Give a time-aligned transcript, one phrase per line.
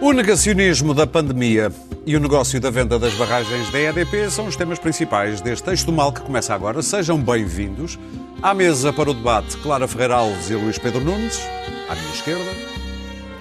[0.00, 1.70] O negacionismo da pandemia
[2.06, 5.92] e o negócio da venda das barragens da EDP são os temas principais deste texto
[5.92, 6.80] mal que começa agora.
[6.80, 7.98] Sejam bem-vindos.
[8.42, 11.38] À mesa para o debate, Clara Ferreira Alves e Luís Pedro Nunes,
[11.86, 12.50] à minha esquerda,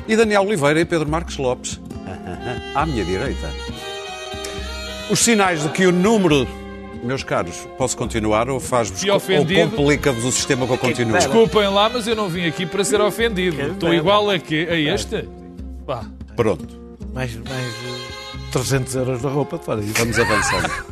[0.05, 1.79] e Daniel Oliveira e Pedro Marques Lopes,
[2.75, 3.49] à minha direita.
[5.09, 6.45] Os sinais de que o número.
[7.01, 11.13] Meus caros, posso continuar ou faz-vos ou complica-vos o sistema que eu continuo?
[11.13, 13.61] Desculpem lá, mas eu não vim aqui para ser ofendido.
[13.61, 14.67] Estou igual a quê?
[14.69, 15.29] A este?
[15.87, 16.03] Pá.
[16.39, 16.79] Pronto,
[17.13, 19.91] Mais, mais eh, 300 euros na roupa, fora isso.
[19.97, 20.85] vamos avançando.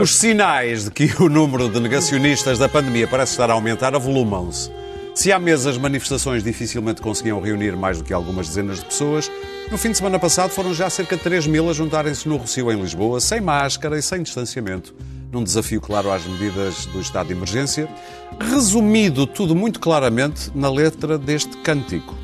[0.00, 4.72] Os sinais de que o número de negacionistas da pandemia parece estar a aumentar avolumam-se.
[5.14, 9.30] Se há meses as manifestações dificilmente conseguiam reunir mais do que algumas dezenas de pessoas,
[9.70, 12.72] no fim de semana passado foram já cerca de 3 mil a juntarem-se no Rocio
[12.72, 14.96] em Lisboa, sem máscara e sem distanciamento,
[15.30, 17.88] num desafio claro às medidas do estado de emergência,
[18.40, 22.16] resumido tudo muito claramente na letra deste cântico.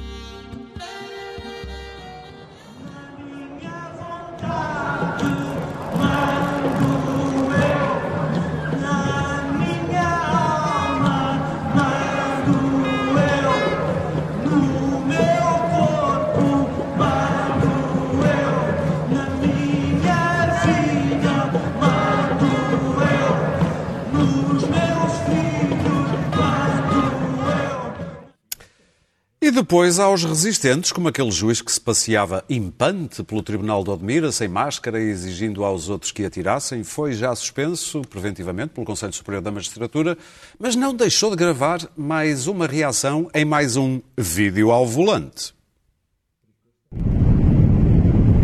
[29.51, 33.91] E depois há os resistentes, como aquele juiz que se passeava impante pelo Tribunal de
[33.91, 36.84] Odmira, sem máscara e exigindo aos outros que atirassem.
[36.84, 40.17] Foi já suspenso preventivamente pelo Conselho Superior da Magistratura,
[40.56, 45.53] mas não deixou de gravar mais uma reação em mais um vídeo ao volante.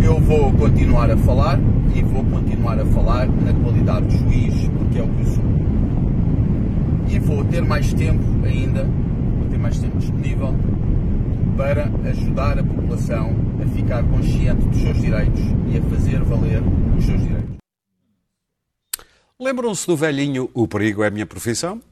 [0.04, 1.56] Eu vou continuar a falar
[1.94, 5.44] e vou continuar a falar na qualidade de juiz, porque é o que eu sou.
[7.10, 8.90] E vou ter mais tempo ainda,
[9.66, 10.54] mais tempo disponível
[11.56, 15.40] para ajudar a população a ficar consciente dos seus direitos
[15.72, 16.62] e a fazer valer
[16.96, 17.56] os seus direitos.
[19.40, 21.82] Lembram-se do velhinho O Perigo é a Minha Profissão?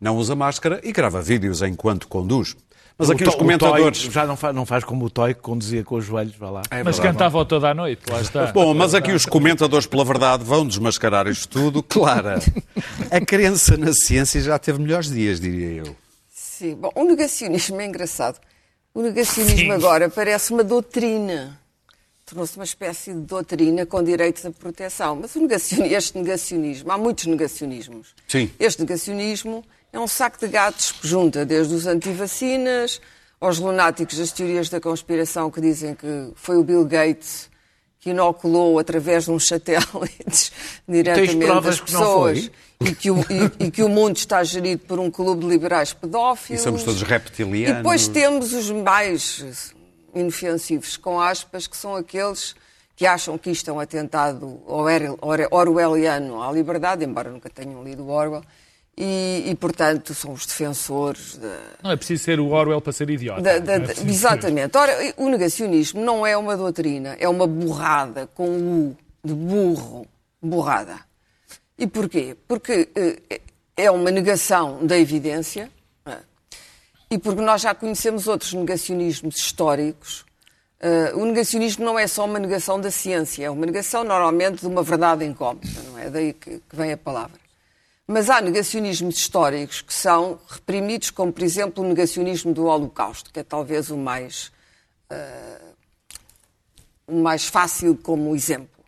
[0.00, 2.56] Não usa máscara e grava vídeos enquanto conduz.
[2.98, 3.98] Mas aqui os comentadores.
[3.98, 6.62] já não faz, não faz como o Toy que conduzia com os joelhos, vá lá.
[6.68, 7.16] É Mas verdade.
[7.16, 8.46] cantava toda a noite, lá está.
[8.50, 11.80] Bom, mas aqui os comentadores, pela verdade, vão desmascarar isto tudo.
[11.80, 12.40] Clara,
[13.08, 16.07] a crença na ciência já teve melhores dias, diria eu.
[16.58, 18.40] Sim, bom, o negacionismo é engraçado.
[18.92, 21.56] O negacionismo agora parece uma doutrina.
[22.26, 25.14] Tornou-se uma espécie de doutrina com direitos à proteção.
[25.14, 28.12] Mas o negacion- este negacionismo, há muitos negacionismos.
[28.26, 28.50] Sim.
[28.58, 33.00] Este negacionismo é um saco de gatos que junta desde os antivacinas
[33.40, 37.47] aos lunáticos das teorias da conspiração que dizem que foi o Bill Gates
[38.08, 40.52] inoculou através de uns satélites
[40.88, 42.38] diretamente as que pessoas
[42.78, 42.88] foi?
[42.88, 45.92] e que, o, e- e que o mundo está gerido por um clube de liberais
[45.92, 46.60] pedófilos.
[46.60, 47.70] E somos todos reptilianos.
[47.70, 49.74] E depois temos os mais
[50.14, 52.54] inofensivos, com aspas, que são aqueles
[52.96, 57.82] que acham que isto é um atentado orwell- or- orwelliano à liberdade, embora nunca tenham
[57.84, 58.42] lido o Orwell,
[59.00, 63.08] e, e, portanto são os defensores da, Não é preciso ser o Orwell para ser
[63.08, 63.40] idiota.
[63.40, 64.76] da- da- Não é preciso exatamente.
[64.76, 70.04] Ora, o negacionismo não é uma doutrina, é uma burrada com U de burro,
[70.42, 70.96] burrada.
[71.78, 72.36] E porquê?
[72.48, 73.40] Porque eh,
[73.76, 75.70] é uma negação da evidência
[76.04, 76.16] é?
[77.08, 80.24] e porque nós já conhecemos outros negacionismos históricos.
[80.80, 84.66] Eh, o negacionismo não é só uma negação da ciência, é uma negação normalmente de
[84.66, 87.38] uma verdade incógnita, não é daí que vem a palavra.
[88.10, 93.40] Mas há negacionismos históricos que são reprimidos, como por exemplo o negacionismo do Holocausto, que
[93.40, 94.50] é talvez o mais,
[95.10, 95.60] eh,
[97.06, 98.82] o mais fácil como exemplo.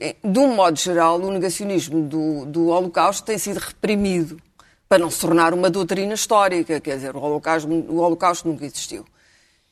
[0.00, 4.40] Eh, De um modo geral, o negacionismo do, do Holocausto tem sido reprimido
[4.88, 9.04] para não se tornar uma doutrina histórica, quer dizer, o Holocausto, o Holocausto nunca existiu.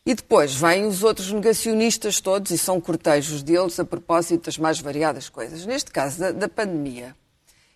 [0.05, 4.79] E depois vêm os outros negacionistas todos, e são cortejos deles a propósito das mais
[4.79, 5.65] variadas coisas.
[5.65, 7.17] Neste caso da, da pandemia,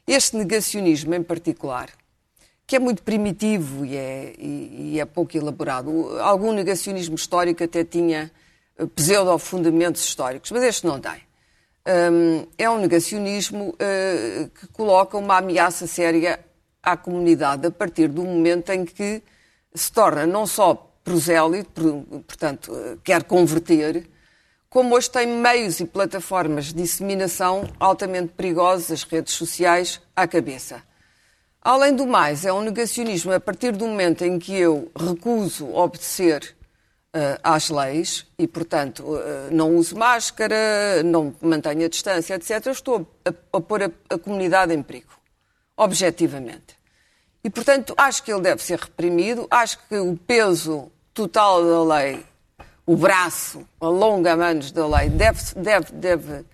[0.06, 1.88] este negacionismo em particular,
[2.66, 7.84] que é muito primitivo e é, e- e é pouco elaborado, algum negacionismo histórico até
[7.84, 8.30] tinha
[8.78, 11.20] eh, pseudo-fundamentos históricos, mas este não tem.
[11.88, 16.40] Hum, é um negacionismo eh, que coloca uma ameaça séria
[16.82, 19.22] à comunidade a partir do momento em que
[19.74, 20.74] se torna não só
[21.04, 24.08] prosélito, por- portanto, eh, quer converter,
[24.76, 30.82] como hoje tem meios e plataformas de disseminação altamente perigosos, as redes sociais, à cabeça.
[31.62, 36.54] Além do mais, é um negacionismo a partir do momento em que eu recuso obedecer
[37.14, 43.10] eh, às leis e, portanto, eh, não uso máscara, não mantenho a distância, etc., estou
[43.24, 45.14] a, a pôr a, a comunidade em perigo,
[45.74, 46.76] objetivamente.
[47.42, 52.26] E, portanto, acho que ele deve ser reprimido, acho que o peso total da lei
[52.86, 56.44] o braço a longa-manos da lei deve, deve, deve,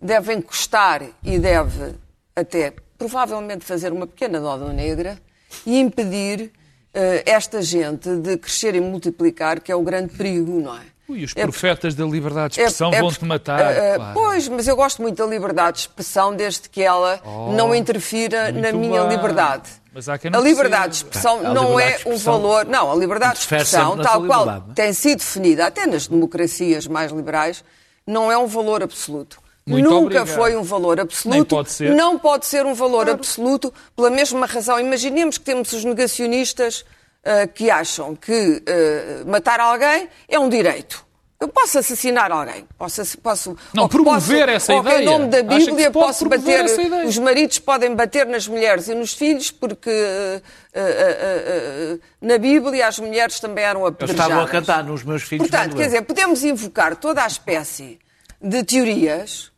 [0.00, 1.94] deve encostar e deve
[2.36, 5.18] até provavelmente fazer uma pequena nódoa negra
[5.66, 6.52] e impedir
[6.92, 10.91] eh, esta gente de crescer e multiplicar, que é o grande perigo, não é?
[11.08, 13.60] Ui, os É profetas da liberdade de É- expressão é vão-te porque- matar.
[13.60, 14.14] eh, eh, claro.
[14.14, 17.20] Pois, mas eu gosto muito da liberdade de expressão desde que ela
[17.56, 19.16] não interfira na Oh, minha bem.
[19.16, 19.68] liberdade.
[19.92, 22.64] Mas há quem não a liberdade de expressão A não é de um expressão valor.
[22.64, 24.62] Não, a liberdade de expressão, tal qual é?
[24.74, 27.62] tem sido definida até nas democracias mais liberais,
[28.06, 29.38] não é um valor absoluto.
[29.66, 30.26] Muito Nunca obrigado.
[30.28, 31.54] foi um valor absoluto.
[31.56, 31.94] Pode ser.
[31.94, 34.80] Não pode ser um valor absoluto pela mesma razão.
[34.80, 36.84] Imaginemos que temos os negacionistas
[37.24, 41.04] ah, que acham que ah, matar alguém é um direito.
[41.42, 42.64] Eu posso assassinar alguém.
[42.78, 45.02] Posso, posso, Não, promover posso, essa ideia.
[45.02, 46.64] Em nome da Bíblia posso bater.
[47.04, 50.40] Os maridos podem bater nas mulheres e nos filhos porque ah,
[50.72, 54.24] ah, ah, na Bíblia as mulheres também eram Eu apedrejadas.
[54.24, 55.48] estava a cantar nos meus filhos.
[55.48, 55.86] Portanto, quer eu.
[55.86, 57.98] dizer, podemos invocar toda a espécie
[58.40, 59.50] de teorias,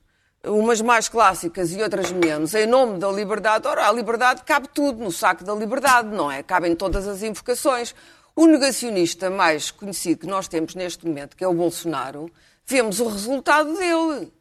[0.44, 3.66] umas mais clássicas e outras menos, em nome da liberdade.
[3.66, 6.42] Ora, a liberdade cabe tudo no saco da liberdade, não é?
[6.42, 7.94] Cabem todas as invocações.
[8.36, 12.30] O negacionista mais conhecido que nós temos neste momento, que é o Bolsonaro,
[12.66, 14.32] vemos o resultado dele.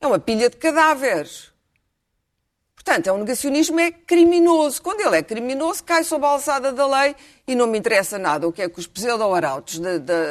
[0.00, 1.52] É uma pilha de cadáveres.
[2.74, 4.80] Portanto, é um negacionismo é criminoso.
[4.80, 7.16] Quando ele é criminoso, cai sob a alçada da lei
[7.46, 9.80] e não me interessa nada o que é que os pseudo-arautos,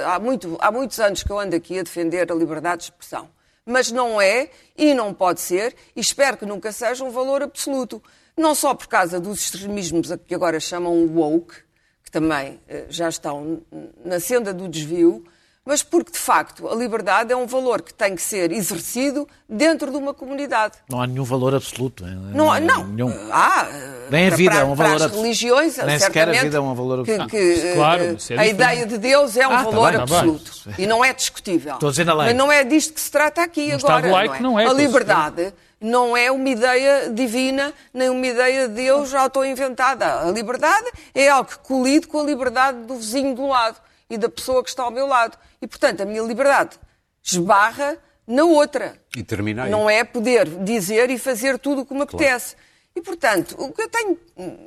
[0.08, 3.30] há, muito- há muitos anos que eu ando aqui a defender a liberdade de expressão.
[3.66, 8.02] Mas não é e não pode ser, e espero que nunca seja um valor absoluto.
[8.38, 11.56] Não só por causa dos extremismos a que agora chamam woke,
[12.04, 13.64] que também eh, já estão
[14.04, 15.26] na senda do desvio,
[15.66, 19.90] mas porque, de facto, a liberdade é um valor que tem que ser exercido dentro
[19.90, 20.76] de uma comunidade.
[20.88, 22.06] Não há nenhum valor absoluto.
[22.06, 22.16] hein?
[22.34, 22.86] Não, há- não.
[22.86, 23.12] Nenhum.
[23.32, 23.68] Há.
[23.72, 25.24] eh, Nem a vida para, é um valor as absoluto.
[25.24, 27.28] religiões, Nem sequer a vida é um valor absoluto.
[27.30, 28.50] que, Claro, eh, é a diferente.
[28.52, 30.02] ideia de Deus é um Ah, tá valor tá bem.
[30.04, 30.52] absoluto.
[30.78, 31.74] E não é discutível.
[31.74, 32.28] Estou a dizer na lei.
[32.28, 33.96] Mas não é disto que se trata aqui Num agora.
[34.08, 35.52] Estado laico não é, A liberdade
[35.82, 40.22] não é uma ideia divina, nem uma ideia de Deus auto-inventada.
[40.28, 43.78] A liberdade é algo que colide com a liberdade do vizinho do lado
[44.10, 45.38] e da pessoa que está ao meu lado.
[45.66, 46.78] E, portanto, a minha liberdade
[47.24, 47.98] esbarra
[48.28, 49.02] na outra.
[49.18, 49.72] E termina aí.
[49.72, 52.56] Não é poder dizer e fazer tudo o que me apetece.
[52.96, 54.20] E, portanto, o que eu tenho,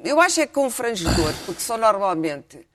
[0.04, 2.66] eu acho é confrangedor, porque são normalmente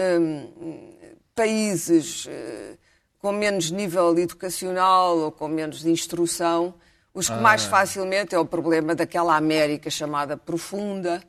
[0.00, 0.96] hum,
[1.34, 2.78] países eh,
[3.18, 6.74] com menos nível educacional ou com menos instrução,
[7.12, 11.22] os que mais facilmente é o problema daquela América chamada profunda,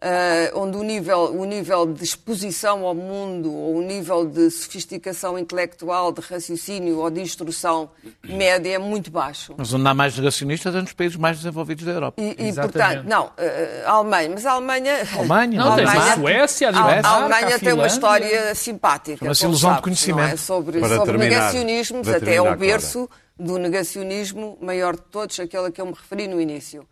[0.00, 5.36] eh, onde o nível, o nível de exposição ao mundo, ou o nível de sofisticação
[5.38, 7.90] intelectual, de raciocínio ou de instrução
[8.22, 9.54] média é muito baixo.
[9.56, 12.22] Mas onde há mais negacionistas é nos países mais desenvolvidos da Europa.
[12.22, 12.72] E, e, Exatamente.
[12.78, 14.94] portanto, não, eh, a Alemanha, mas a Alemanha.
[15.16, 19.18] Alemanha, Não, a Alemanha- Suécia, a A, a Alemanha a tem uma história simpática.
[19.18, 20.34] Chama-se como ilusão de sabes, conhecimento.
[20.34, 20.36] é?
[20.36, 25.66] Sobre, Para sobre terminar, negacionismos, até é o berço do negacionismo maior de todos, aquele
[25.66, 26.86] a que eu me referi no início.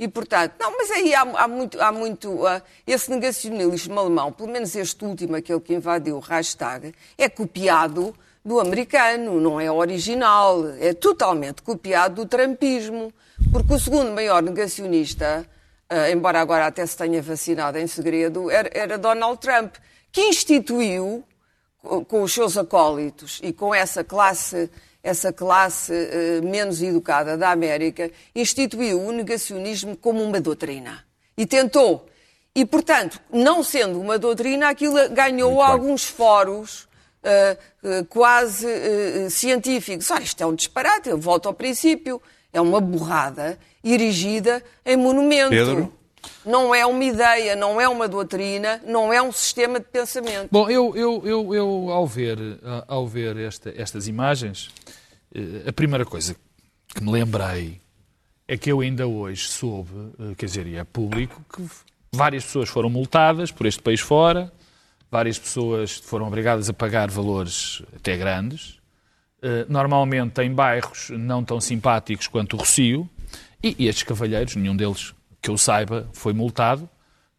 [0.00, 4.50] E, portanto, não, mas aí há, há muito, há muito ah, esse negacionismo alemão, pelo
[4.50, 10.66] menos este último, aquele que invadiu o Reichstag, é copiado do americano, não é original,
[10.80, 13.12] é totalmente copiado do trumpismo,
[13.52, 15.46] porque o segundo maior negacionista,
[15.90, 19.74] ah, embora agora até se tenha vacinado em segredo, era, era Donald Trump,
[20.10, 21.22] que instituiu
[21.82, 24.70] com com os seus acólitos e com essa classe,
[25.02, 31.04] essa classe eh, menos educada da América, instituiu o negacionismo como uma doutrina.
[31.36, 32.06] E tentou.
[32.54, 35.72] E, portanto, não sendo uma doutrina, aquilo ganhou Muito bem.
[35.72, 36.88] alguns fóruns
[37.22, 40.10] eh, eh, quase eh, científicos.
[40.10, 42.20] Ora, isto é um disparate, eu volto ao princípio.
[42.52, 45.50] É uma borrada erigida em monumento.
[45.50, 45.92] Pedro?
[46.44, 50.48] Não é uma ideia, não é uma doutrina, não é um sistema de pensamento.
[50.50, 54.70] Bom, eu, eu, eu, eu ao ver, ah, ao ver esta- estas imagens,
[55.34, 56.34] eh, a primeira coisa
[56.94, 57.80] que me lembrei
[58.48, 61.62] é que eu ainda hoje soube, eh, quer dizer, e é público, que
[62.12, 64.50] várias pessoas foram multadas por este país fora,
[65.10, 68.78] várias pessoas foram obrigadas a pagar valores até grandes,
[69.42, 73.08] eh, normalmente em bairros não tão simpáticos quanto o Rocio,
[73.62, 76.88] e, e estes cavalheiros, nenhum deles que eu saiba, foi multado.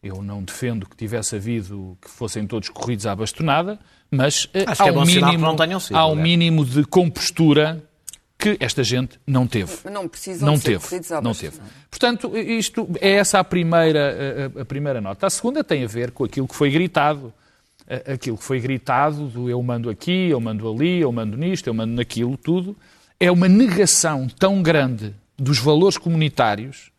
[0.03, 3.79] Eu não defendo que tivesse havido que fossem todos corridos à bastonada,
[4.09, 6.23] mas eh, Acho há, é um mínimo, sido, há um aliás.
[6.23, 7.83] mínimo de compostura
[8.37, 9.71] que esta gente não teve.
[9.91, 11.57] Não precisam Não de ser teve, corridos à não bastonada.
[11.57, 11.71] teve.
[11.91, 15.27] Portanto, isto é essa a primeira, a, a primeira nota.
[15.27, 17.31] A segunda tem a ver com aquilo que foi gritado.
[18.11, 21.73] Aquilo que foi gritado do eu mando aqui, eu mando ali, eu mando nisto, eu
[21.73, 22.75] mando naquilo, tudo.
[23.19, 26.90] É uma negação tão grande dos valores comunitários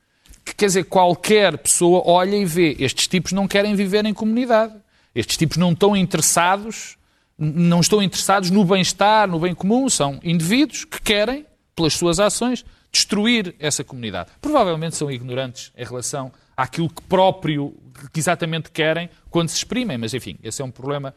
[0.53, 4.75] que, quer dizer, qualquer pessoa olha e vê estes tipos não querem viver em comunidade.
[5.15, 6.97] Estes tipos não estão interessados
[7.39, 11.45] não estão interessados no bem-estar, no bem comum, são indivíduos que querem,
[11.75, 14.31] pelas suas ações, destruir essa comunidade.
[14.41, 17.75] Provavelmente são ignorantes em relação àquilo que próprio,
[18.13, 21.15] que exatamente querem quando se exprimem, mas enfim, esse é um problema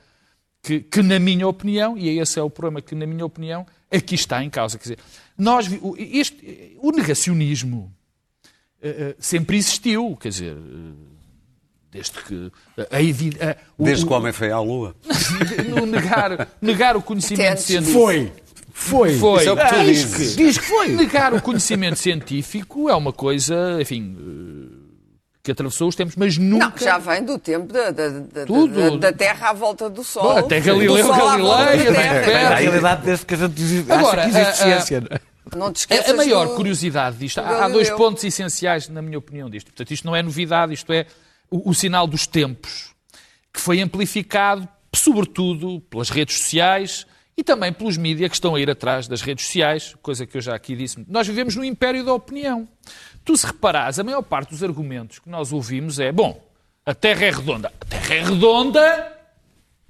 [0.64, 4.16] que, que, na minha opinião, e esse é o problema que, na minha opinião, aqui
[4.16, 4.80] está em causa.
[4.80, 5.00] Quer dizer,
[5.38, 7.95] nós, este, o negacionismo
[9.20, 10.96] sempre existiu, quer dizer, uh,
[11.92, 12.52] desde que.
[12.78, 14.96] A, a, o, desde que o homem foi à Lua.
[15.88, 18.00] negar, negar o conhecimento científico.
[18.00, 18.32] Foi.
[18.74, 19.18] Foi.
[19.18, 19.40] foi.
[19.40, 20.06] Isso é o que tu diz.
[20.06, 20.88] Que, diz que foi.
[20.90, 24.18] Negar o conhecimento científico é uma coisa, enfim,
[25.46, 26.66] que atravessou os tempos, mas nunca...
[26.66, 28.98] Não, já vem do tempo da, da, da, Tudo.
[28.98, 30.24] da, da Terra à volta do Sol.
[30.24, 34.64] Bom, até Galileu Galilei, é a realidade desde que a gente Agora, acha que existe
[34.64, 35.22] a, a, ciência.
[35.56, 38.88] Não te A, esqueças a maior do- curiosidade disto, do há, há dois pontos essenciais,
[38.90, 39.68] na minha opinião, disto.
[39.68, 41.06] Portanto, isto não é novidade, isto é
[41.52, 42.94] o, o sinal dos tempos,
[43.54, 47.06] que foi amplificado, sobretudo, pelas redes sociais
[47.38, 50.42] e também pelos mídias que estão a ir atrás das redes sociais, coisa que eu
[50.42, 51.04] já aqui disse.
[51.08, 52.68] Nós vivemos no império da opinião.
[53.24, 56.42] Tu, se reparares, a maior parte dos argumentos que nós ouvimos é, bom,
[56.86, 57.74] a Terra é redonda.
[57.82, 59.18] A Terra é redonda,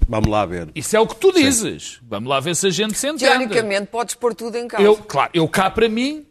[0.08, 0.70] Vamos lá ver.
[0.76, 2.00] isso é o que tu dizes.
[2.04, 3.26] Vamos lá ver se a gente se entende.
[3.26, 4.86] Teoricamente, podes pôr tudo em causa.
[4.86, 6.26] Eu, claro, eu cá para mim.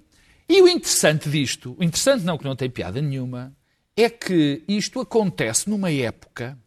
[0.49, 3.52] E o interessante disto, o interessante não, que não tem piada nenhuma,
[3.97, 6.59] é que isto acontece numa época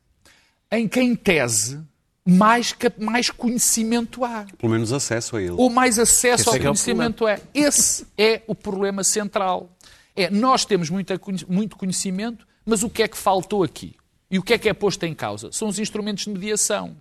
[0.72, 1.80] em que, em tese,
[2.26, 4.46] mais, mais conhecimento há.
[4.58, 5.52] Pelo menos acesso a ele.
[5.52, 7.40] Ou mais acesso Esse ao é é conhecimento é.
[7.54, 9.70] Esse é o problema central.
[10.16, 13.96] É, nós temos muita muito conhecimento, mas o que é que faltou aqui?
[14.30, 15.52] E o que é que é posto em causa?
[15.52, 16.96] São os instrumentos de mediação.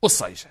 [0.00, 0.48] Ou seja,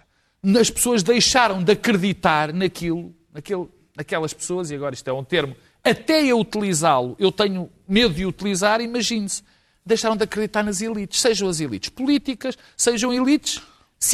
[0.60, 5.56] as pessoas deixaram de acreditar naquilo, naquele, naquelas pessoas, e agora isto é um termo,
[5.84, 9.44] até eu utilizá-lo, eu tenho medo de utilizar, imagine-se,
[9.86, 13.62] deixaram de acreditar nas elites, sejam as elites políticas, sejam elites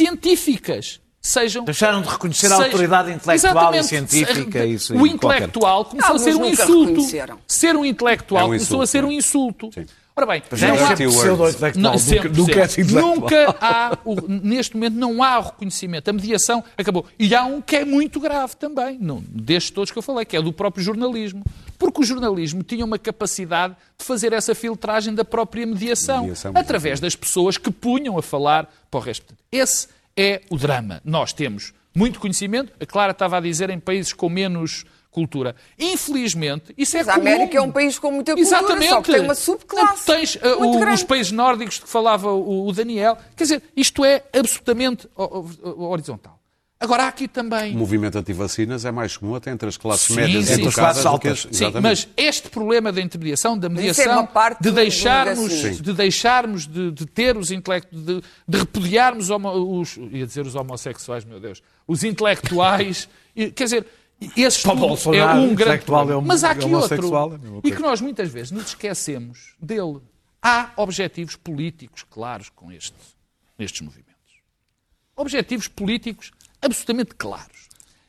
[0.04, 3.86] científicas, sejam Deixaram de reconhecer a autoridade intelectual e Exatamente.
[3.86, 4.64] científica.
[4.64, 7.40] Isso, o e qualquer- intelectual começou Alguns a ser um insulto.
[7.46, 9.16] Ser um intelectual É um começou a insulto, ser um sim.
[9.16, 9.70] insulto.
[9.72, 9.86] Sim.
[10.20, 12.82] Ora bem, não é há- pseudo-intelectual do sempre, do é sempre.
[12.92, 13.16] intelectual.
[13.16, 16.08] Nunca há, o- neste momento, não há reconhecimento.
[16.10, 17.06] A mediação acabou.
[17.18, 20.36] E há um que é muito grave também, não, destes todos que eu falei, que
[20.36, 21.42] é do próprio jornalismo.
[21.78, 27.00] Porque o jornalismo tinha uma capacidade de fazer essa filtragem da própria mediação, Mediação, através
[27.00, 29.34] das pessoas que punham a falar para o resto.
[29.50, 31.00] Esse é o drama.
[31.04, 35.56] Nós temos muito conhecimento, a Clara estava a dizer, em países com menos cultura.
[35.78, 37.26] Infelizmente, isso é Mas a comum.
[37.26, 38.88] América é um país com muita cultura, Exatamente.
[38.90, 40.94] só que tem uma subclasse Tens uh, muito o- grande.
[40.96, 43.16] os países nórdicos de que falava o, o Daniel.
[43.36, 46.38] Quer dizer, isto é absolutamente ho- ho- horizontal.
[46.82, 47.74] Agora, há aqui também...
[47.74, 50.52] O movimento anti-vacinas é mais comum até entre as classes Sim, médias sim.
[50.52, 51.06] e Entre as classes as...
[51.06, 51.40] altas.
[51.42, 51.82] Sim, Exatamente.
[51.82, 55.84] mas este problema da intermediação, da isso é mediação, uma parte de deixarmos, negacionismo.
[55.84, 60.54] de, deixarmos de, de ter os intelectos, de, de repudiarmos homo- os, ia dizer os
[60.54, 63.10] homossexuais, meu Deus, os intelectuais,
[63.54, 63.86] quer dizer,
[64.36, 66.12] esse Para o tudo é Bolsonaro, um grande problema.
[66.20, 68.66] é um- Mas há é aqui homossexual, outro, é e que nós muitas vezes nos
[68.66, 70.00] esquecemos dele.
[70.42, 72.94] Há objetivos políticos claros com este,
[73.58, 74.10] nestes movimentos.
[75.16, 77.68] Objetivos políticos absolutamente claros.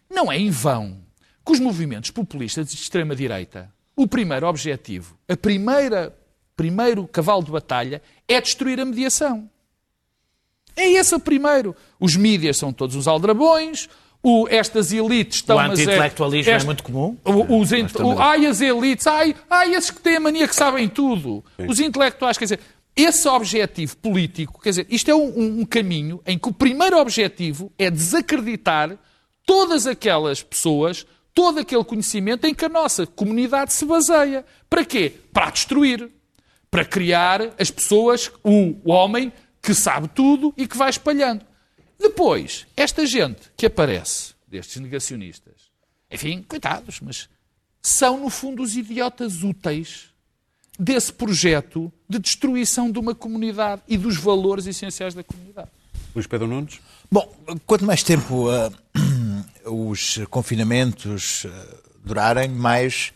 [0.10, 0.98] Não é em vão
[1.46, 6.16] que os movimentos populistas de extrema-direita, o primeiro objetivo, a primeira
[6.56, 9.50] primeiro cavalo de batalha é destruir a mediação.
[10.76, 11.76] É esse o primeiro.
[12.00, 13.90] Os mídias são todos uns aldrabões,
[14.24, 15.58] o- estas elites estão...
[15.58, 17.18] O é- anti-intelectualismo é este- muito comum.
[17.26, 20.56] o- os É, o- ai, as elites, ai, ai, esses que têm a mania que
[20.56, 21.44] sabem tudo.
[21.68, 22.60] Os intelectuais, quer dizer,
[22.96, 26.98] esse objetivo político, quer dizer, isto é um, um- um caminho em que o primeiro
[27.00, 28.98] objetivo é desacreditar
[29.46, 34.46] todas aquelas pessoas, todo aquele conhecimento em que a nossa comunidade se baseia.
[34.70, 35.14] Para quê?
[35.34, 36.10] Para destruir.
[36.70, 41.46] Para criar as pessoas, o homem que sabe tudo e que vai espalhando.
[42.02, 45.54] Depois, esta gente que aparece, destes negacionistas,
[46.10, 47.30] enfim, coitados, mas
[47.82, 50.10] são, no fundo, os idiotas úteis
[50.80, 55.70] desse projeto de destruição de uma comunidade e dos valores essenciais da comunidade.
[56.16, 56.80] Luís Pedro Nunes?
[57.10, 57.32] Bom,
[57.66, 58.72] quanto mais tempo ah,
[59.70, 63.14] os confinamentos ah, durarem, mais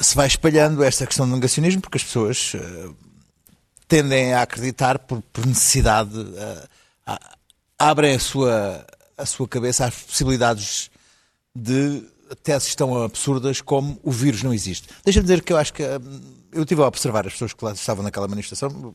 [0.00, 2.94] se vai espalhando esta questão do negacionismo, porque as pessoas ah,
[3.88, 6.12] tendem a acreditar por, por necessidade,
[7.78, 10.90] abrem a sua, a sua cabeça às possibilidades
[11.54, 12.02] de
[12.42, 14.88] teses tão absurdas como o vírus não existe.
[15.04, 15.82] Deixa-me dizer que eu acho que.
[15.82, 16.20] hum,
[16.52, 18.94] Eu estive a observar as pessoas que lá estavam naquela manifestação.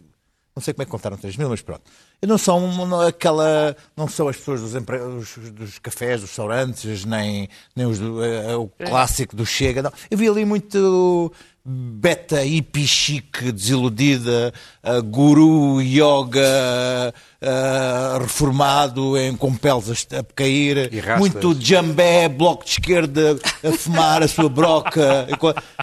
[0.55, 1.81] Não sei como é que contaram 3 mil, mas pronto.
[2.21, 3.75] Eu não são não, aquela.
[3.97, 8.23] Não são as pessoas dos, empre- dos, dos cafés, dos restaurantes, nem, nem os do,
[8.23, 9.81] eh, o clássico do Chega.
[9.81, 9.91] Não.
[10.11, 11.33] Eu vi ali muito.
[11.65, 14.53] Beta hippie chique desiludida,
[14.83, 22.71] uh, guru yoga uh, reformado em, com peles a, a cair, muito jambé, bloco de
[22.71, 25.25] esquerda a fumar a sua broca.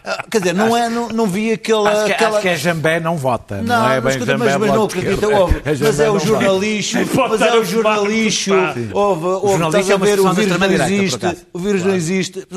[0.04, 1.90] Ah, Quer dizer, não, é, não, não vi aquela.
[1.90, 2.30] Acho que, aquela...
[2.32, 3.62] acho que é Jambé não vota.
[3.62, 6.10] Não, Não, é mas, bem escuta, Jambé mas, mas não acredita, ouve, mas Jambé é
[6.10, 6.98] o jornalixo,
[7.30, 8.52] mas é o jornalixo,
[8.92, 11.46] ouve, ouve, jornalista é o expressão da vírus não extrema-direita, por existe, acaso.
[11.54, 12.48] o vírus não existe.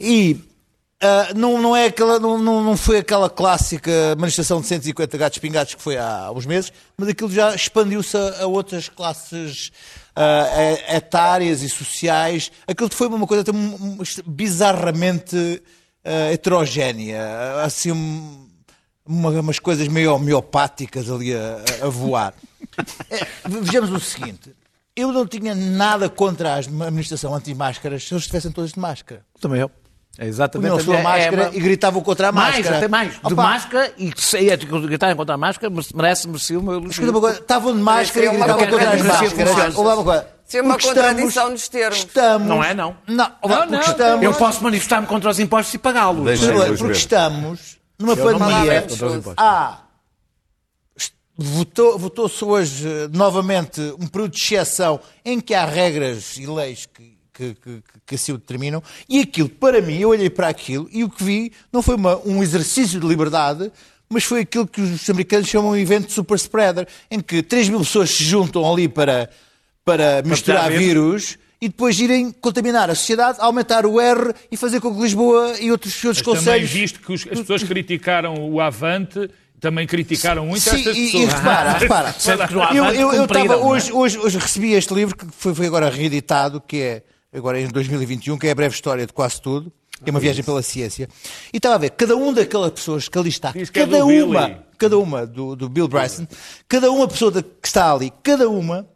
[0.00, 0.53] E
[1.04, 5.74] ah, não, não, é aquela, não, não, foi aquela clássica manifestação de 150 gatos pingados
[5.74, 9.70] que foi há uns meses, mas aquilo já expandiu-se a, a outras classes
[10.16, 12.50] e- etárias e sociais.
[12.66, 15.62] Aquilo foi uma coisa um, bizarramente
[16.04, 18.48] ah, heterogénea, assim um-
[19.06, 22.34] uma- umas coisas meio homeopáticas ali a, a- a voar.
[23.10, 24.54] É, vejamos o seguinte.
[24.96, 29.24] Eu não tinha nada contra a administração anti-máscaras se eles estivessem todos de máscara.
[29.40, 29.70] Também eu.
[30.18, 32.76] É exatamente Punham a sua é- é máscara uma- e gritavam contra a Mais, máscara.
[32.78, 33.12] até mais.
[33.12, 36.62] De Opa, máscara e que se é de gritarem contra a máscara, merece, merecia o
[36.62, 36.90] meu elogio.
[36.92, 39.32] escuta uma coisa, Estavam de máscara e gritavam contra as máscaras.
[39.32, 39.72] funciona.
[39.78, 40.26] Olá, uma coisa.
[40.46, 41.98] Seria uma Porque contradição nos termos.
[41.98, 42.96] Estamos, Não é, não.
[43.08, 43.80] Não, olá, Não, não.
[43.80, 46.38] estamos, Eu posso manifestar-me contra os impostos e pagá-los.
[46.38, 48.86] Porque, porque estamos numa pandemia.
[49.36, 49.78] Há
[51.36, 56.86] votou- votou-se hoje eh, novamente um período de exceção em que há regras e leis
[56.86, 60.88] que, que, que, que assim o determinam, e aquilo, para mim, eu olhei para aquilo
[60.92, 63.70] e o que vi não foi uma- um exercício de liberdade,
[64.08, 67.80] mas foi aquilo que os americanos chamam de evento super spreader, em que 3 mil
[67.80, 69.28] pessoas se juntam ali para,
[69.84, 71.36] para misturar vírus.
[71.60, 75.70] E depois irem contaminar a sociedade, aumentar o R e fazer com que Lisboa e
[75.72, 80.60] outros, outros Também conselhos visto que os- as pessoas criticaram o Avante, também criticaram muito
[80.60, 81.22] Sim, estas e, pessoas.
[81.22, 82.14] e repara, repara.
[82.74, 83.56] Eu, eu, eu estava é?
[83.56, 87.02] hoje, hoje, hoje recebi este livro que foi, foi agora reeditado, que é
[87.34, 90.44] agora em 2021, que é a breve história de quase tudo, que é uma viagem
[90.44, 91.08] pela ciência.
[91.52, 93.98] E estava a ver, cada uma daquelas pessoas que ali está, Diz que é cada
[94.00, 94.60] do uma, Billy.
[94.78, 96.26] cada uma do, do Bill Bryson,
[96.68, 98.88] cada uma pessoa que está ali, cada uma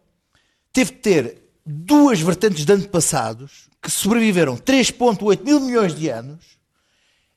[0.73, 6.59] teve que ter duas vertentes de antepassados que sobreviveram 3,8 mil milhões de anos,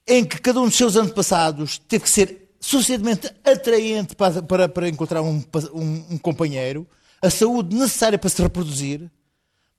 [0.07, 4.89] em que cada um dos seus antepassados teve que ser suficientemente atraente para, para, para
[4.89, 6.87] encontrar um, um- um companheiro,
[7.21, 9.09] a saúde necessária para se reproduzir,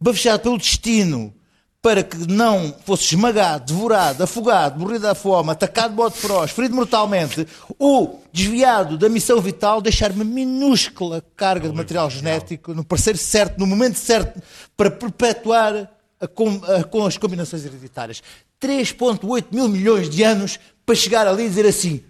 [0.02, 1.32] bafejado pelo destino
[1.80, 6.76] para que não fosse esmagado, devorado, afogado, morrido à fome, atacado de modo feroz, ferido
[6.76, 7.44] mortalmente
[7.76, 13.58] ou desviado da missão vital, deixar uma minúscula carga de material genético no parceiro certo,
[13.58, 14.40] no momento certo,
[14.76, 18.22] para perpetuar a com, a- com as combinações hereditárias.
[18.60, 22.00] 3,8 mil milhões de anos para chegar ali e dizer assim: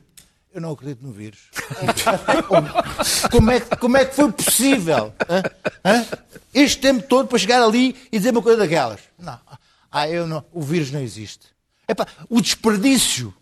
[0.54, 1.40] eu não acredito no vírus.
[3.30, 5.14] como, é, como é que foi possível?
[5.28, 5.42] hã?
[5.84, 6.06] Hã?
[6.52, 9.00] Este tempo todo para chegar ali e dizer uma coisa daquelas.
[9.18, 9.38] Não.
[9.90, 10.44] Ah, eu não.
[10.52, 11.46] O vírus não existe.
[11.88, 13.34] Epá, o desperdício.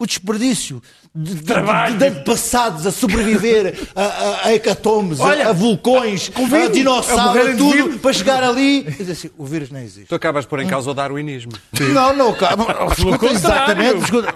[0.00, 0.80] O desperdício
[1.12, 6.30] de, de, de, de antepassados a sobreviver a, a, a hecatombes, a- Olha, a, vulcões,
[6.36, 8.00] a vírus, a dinossauros, a de tudo, vírus.
[8.00, 10.06] para chegar ali e dizer assim: o vírus não existe.
[10.08, 11.50] Tu acabas de pôr em causa o darwinismo.
[11.92, 12.66] Não, não, calma.
[12.96, 14.04] Escuta, exatamente.
[14.04, 14.32] escuta,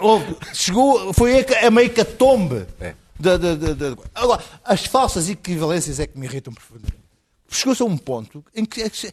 [0.52, 2.66] chegou, foi a, a meia catombe.
[2.80, 2.94] É.
[3.20, 6.98] Da, da, da, da- Agora, as falsas equivalências é que me irritam profundamente.
[7.48, 9.12] Chegou-se a um ponto em que é que-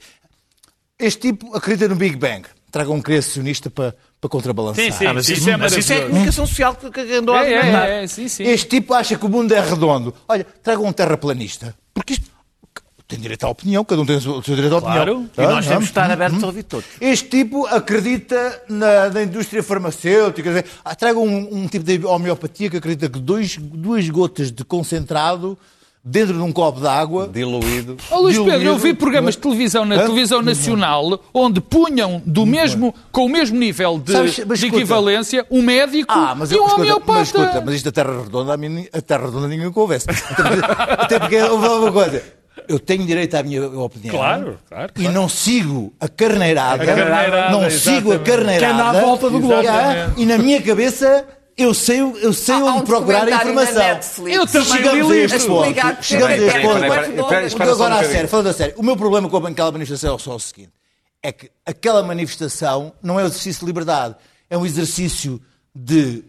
[0.97, 2.43] este tipo acredita no Big Bang.
[2.71, 4.83] Traga um criacionista para, para contrabalançar.
[4.83, 6.99] Sim, sim, Ah, mas isso, isso, é mas isso é a comunicação social que, que
[7.13, 7.87] andou a É, alimentar.
[7.87, 8.43] é, é, sim, sim.
[8.43, 10.13] Este tipo acha que o mundo é redondo.
[10.27, 11.73] Olha, traga um terraplanista.
[11.93, 12.29] Porque isto
[13.07, 15.11] tem direito à opinião, cada um tem o seu direito à Claro.
[15.23, 15.29] opinião.
[15.37, 16.43] E nós temos de estar ah, abertos hum.
[16.43, 16.85] a ouvir todos.
[17.01, 20.47] Este tipo acredita na, na indústria farmacêutica.
[20.49, 24.63] dizer, ah, Traga um, um tipo de homeopatia que acredita que dois, duas gotas de
[24.63, 25.57] concentrado
[26.03, 27.27] dentro de um copo de água.
[27.31, 27.97] Diluído.
[28.09, 28.57] Ó Luís diluído.
[28.57, 29.99] Pedro, eu vi programas de televisão na Hã?
[30.05, 35.45] televisão nacional onde punham do mesmo, com o mesmo nível de, Sabes, mas de equivalência
[35.51, 37.11] um médico Ah, mas, e um escuta, homeopata.
[37.11, 40.07] mas escuta, mas isto da Terra Redonda, a, mim, a Terra Redonda ninguém convence.
[40.09, 40.65] Até porque,
[41.01, 42.23] até porque houve uma coisa.
[42.67, 44.13] Eu tenho direito à minha opinião.
[44.15, 46.83] Claro, claro, E não sigo a carneirada.
[46.83, 48.23] A carneirada, não sigo a exatamente.
[48.25, 48.73] carneirada.
[48.73, 49.63] Que anda à volta do globo.
[50.17, 51.25] E na minha cabeça
[51.59, 54.27] eu sei, eu sei onde um procurar a informação.
[54.27, 56.03] Eu também Chegamos li este ponto.
[56.03, 57.67] Chegamos a é este que ponto.
[57.67, 60.35] um Agora, a sério, falando a sério, o meu problema com aquela manifestação é só
[60.35, 60.71] o seguinte:
[61.21, 64.15] é que aquela manifestação não é um exercício de liberdade,
[64.49, 65.41] é um exercício
[65.75, 66.23] de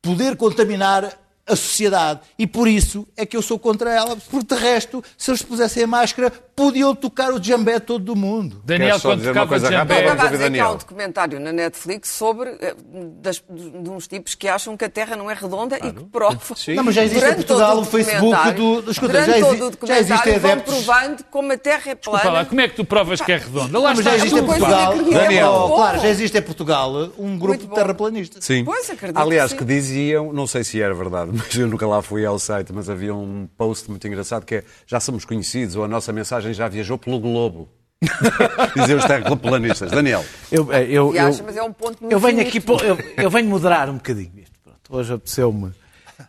[0.00, 2.20] poder contaminar a sociedade.
[2.38, 5.82] E por isso é que eu sou contra ela, porque de resto, se eles pusessem
[5.82, 6.32] a máscara,
[6.66, 8.60] podiam tocar o jambé todo do mundo.
[8.64, 9.78] Daniel, quando dizer uma tocava rápida?
[9.78, 9.94] jambé...
[9.94, 12.74] Eu estava a dizer que há um documentário na Netflix sobre eh,
[13.20, 16.38] das- de uns tipos que acham que a Terra não é redonda e que provam.
[16.74, 19.54] Não, mas já existe em durante Portugal todo o Facebook documentário- do- escuta, já todo
[19.54, 22.18] exi- o já existem vão adeptos- provando como a Terra é plana.
[22.20, 23.78] Fala, como é que tu provas que é redonda?
[23.78, 24.44] Lá Mas já existe em.
[24.44, 25.52] Portugal, é Daniel.
[25.52, 25.74] bom.
[25.76, 28.44] claro, já existe em Portugal um grupo de terraplanistas.
[28.44, 28.64] Sim.
[28.64, 29.68] Pois, acredito Aliás, que que, sim.
[29.68, 33.14] diziam, não sei se era verdade, mas eu nunca lá fui ao site, mas havia
[33.14, 36.98] um post muito engraçado que é já somos conhecidos ou a nossa mensagem já viajou
[36.98, 37.68] pelo globo.
[38.76, 39.90] Diziam os terraplanistas.
[39.90, 40.24] Daniel.
[40.50, 42.96] Eu, eh, eu, E eu, mas é um ponto muito eu venho aqui, pô- eu,
[43.16, 44.58] eu venho moderar um bocadinho isto.
[44.64, 45.72] Pronto, hoje apeteceu-me.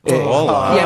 [0.06, 0.74] É, Olá.
[0.74, 0.84] e é,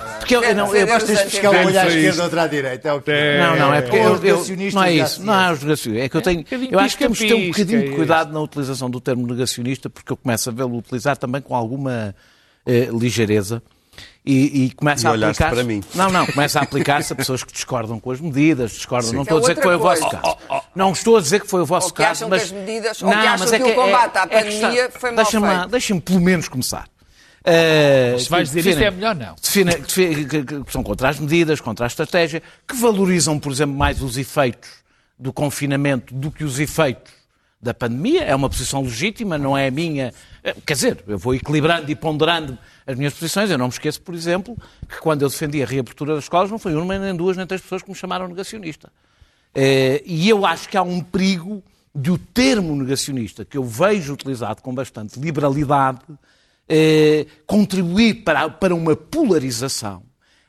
[0.00, 2.46] não, porque eu, eu não, eu, Gostas de fiscal Vem olhar à esquerda outra à
[2.46, 2.88] direita.
[2.88, 5.22] É o que Não, não, é porque Ou eu, eu, não é isso.
[5.22, 5.52] Não é dizem.
[5.54, 6.04] os negacionistas.
[6.04, 6.40] É que eu tenho.
[6.40, 9.00] um Eu acho que temos que ter um bocadinho é de cuidado na utilização do
[9.00, 12.14] termo negacionista, porque eu começo a vê-lo utilizar também com alguma
[12.66, 13.62] eh, ligeireza.
[14.28, 15.80] E, e começa E a aplicar para mim.
[15.94, 19.12] Não, não, começa a aplicar-se a pessoas que discordam com as medidas, discordam.
[19.12, 20.36] Não É estou a dizer que foi o outra vosso coisa.
[20.48, 20.62] caso.
[20.74, 23.02] Não estou a dizer que foi o vosso Ou que caso, mas que as medidas-
[23.02, 25.10] ou que Não, acham mas é que o combate à é que está- pandemia foi
[25.12, 25.66] mal Deixa-me lá-.
[25.66, 26.88] Deixa-me pelo menos começar.
[28.18, 29.36] Se vais dizer é melhor não.
[29.40, 33.52] define- define- que, que- que são contra as medidas, contra a estratégia, que valorizam, por
[33.52, 34.68] exemplo, mais os efeitos
[35.16, 37.12] do confinamento do que os efeitos
[37.62, 38.24] da pandemia.
[38.24, 40.12] É uma posição legítima, não é a minha.
[40.42, 43.50] Eh, Quer dizer, eu vou equilibrando e ponderando as minhas posições.
[43.50, 44.56] Eu não me esqueço, por exemplo,
[44.88, 47.60] que quando eu defendi a reabertura das escolas, não foi uma, nem duas, nem três
[47.60, 48.92] pessoas que me chamaram negacionista.
[49.54, 51.62] Eh, E eu acho que há um perigo
[51.94, 56.00] de o termo negacionista, que eu vejo utilizado com bastante liberalidade,
[56.68, 60.02] eh, contribuir para, para uma polarização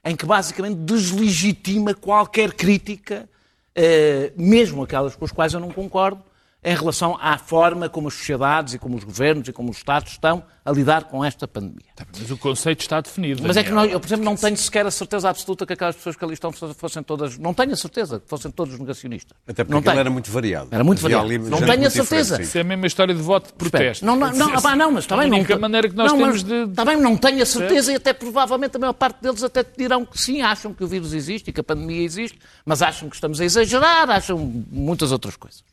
[0.04, 3.30] em que basicamente deslegitima qualquer crítica,
[3.76, 6.21] eh, mesmo aquelas com as quais eu não concordo,
[6.67, 10.12] em relação à forma como as sociedades e como os governos e como os Estados
[10.12, 11.88] estão a lidar com esta pandemia.
[12.19, 13.41] Mas o conceito está definido.
[13.41, 15.95] Mas é que nós, eu, por exemplo, não tenho sequer a certeza absoluta que aquelas
[15.95, 17.38] pessoas que ali estão fossem todas.
[17.38, 19.38] Não tenho a certeza que fossem todos negacionistas.
[19.47, 19.99] Até porque não aquilo tenho.
[20.01, 20.67] era muito variado.
[20.69, 21.23] Era muito variado.
[21.23, 22.41] ali Não tenho a certeza.
[22.41, 24.06] Isso é a mesma história de voto de protesto.
[24.06, 25.38] Não, não, não, ah, não, mas a também não.
[25.38, 26.75] única maneira que nós não, temos mas de.
[26.75, 30.06] Também não tenho a certeza e até provavelmente a maior parte deles até te dirão
[30.06, 33.15] que sim, acham que o vírus existe e que a pandemia existe, mas acham que
[33.15, 34.38] estamos a exagerar, acham
[34.69, 35.63] muitas outras coisas.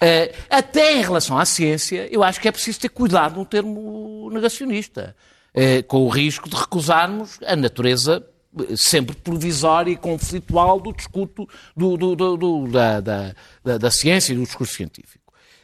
[0.00, 4.28] Eh, até em relação à ciência, eu acho que é preciso ter cuidado no termo
[4.32, 5.14] negacionista,
[5.54, 8.24] eh, com o risco de recusarmos a natureza
[8.58, 14.32] eh, sempre provisória e conflitual do discurso do- do- do- da, da- da- da ciência
[14.32, 15.22] e do discurso científico.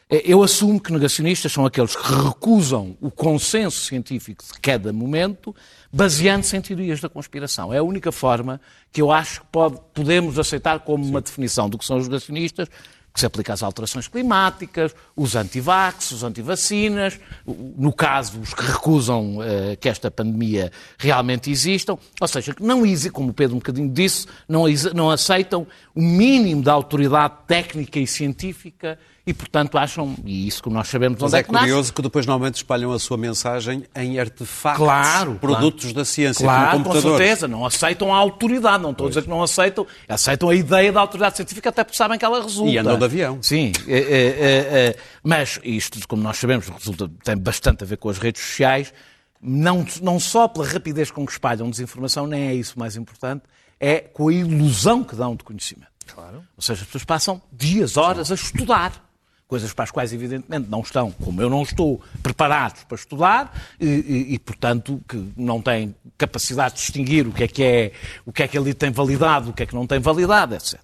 [0.09, 5.55] Eu assumo que negacionistas são aqueles que recusam o consenso científico de cada momento,
[5.93, 7.73] baseando-se em teorias da conspiração.
[7.73, 8.61] É a única forma
[8.93, 12.67] que eu acho que pode- podemos aceitar como uma definição do que são os negacionistas,
[13.13, 19.39] que se aplica às alterações climáticas, os antivax, os antivacinas, no caso, os que recusam
[19.43, 23.91] eh, que esta pandemia realmente existam, ou seja, que não como o Pedro um bocadinho
[23.91, 30.47] disse, não, não aceitam o mínimo da autoridade técnica e científica e, portanto, acham, e
[30.49, 32.93] isso que nós sabemos Mas onde é é que nasce, curioso que depois normalmente espalham
[32.93, 35.97] a sua mensagem em artefactos, Claro, produtos claro.
[35.97, 37.27] da ciência, Claro, como com computadores.
[37.27, 40.91] certeza, não aceitam a autoridade, não estou a dizer que não aceitam, aceitam a ideia
[40.91, 42.71] da autoridade científica até porque sabem que ela resulta.
[42.71, 43.39] E andam de avião.
[43.43, 47.99] Sim, é, é, é, é, mas isto, como nós sabemos, resulta, tem bastante a ver
[47.99, 48.93] com as redes sociais,
[49.41, 53.45] não, não só pela rapidez com que espalham desinformação, nem é isso o mais importante,
[53.79, 55.91] é com a ilusão que dão de conhecimento.
[56.15, 56.43] Claro.
[56.57, 59.10] Ou seja, as pessoas passam dias, horas a estudar.
[59.51, 63.85] Coisas para as quais, evidentemente, não estão, como eu não estou, preparados para estudar e,
[63.87, 67.93] e- e, portanto, que não têm capacidade de distinguir o que é que é,
[68.25, 70.79] o que é que ali tem validade, o que é que não tem validade, etc.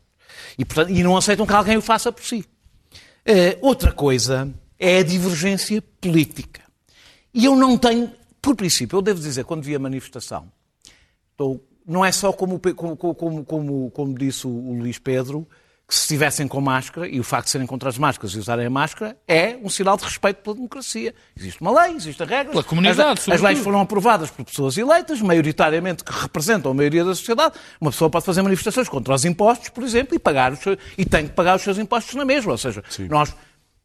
[0.58, 2.44] E, portanto, e não aceitam que alguém o faça por si.
[3.24, 6.62] Eh, outra coisa é a divergência política.
[7.32, 8.10] E eu não tenho,
[8.42, 10.50] por princípio, eu devo dizer, quando vi a manifestação,
[11.30, 15.46] estou- não é só como, como, como, como, como disse o Luís Pedro,
[15.88, 18.66] que se estivessem com máscara, e o facto de serem contra as máscaras e usarem
[18.66, 21.14] a máscara, é um sinal de respeito pela democracia.
[21.38, 22.50] Existe uma lei, existem regras.
[22.50, 27.04] Pela comunidade, as, as leis foram aprovadas por pessoas eleitas, maioritariamente que representam a maioria
[27.04, 27.54] da sociedade.
[27.80, 31.04] Uma pessoa pode fazer manifestações contra os impostos, por exemplo, e, pagar os seus- e
[31.04, 32.50] tem que pagar os seus impostos na mesma.
[32.50, 33.32] Ou seja, nós,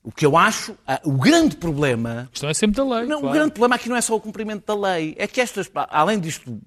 [0.03, 3.07] o que eu acho, o grande problema Isto é sempre da lei.
[3.07, 3.27] não, claro.
[3.27, 6.19] O grande problema aqui não é só o cumprimento da lei, é que estas, além
[6.19, 6.59] disto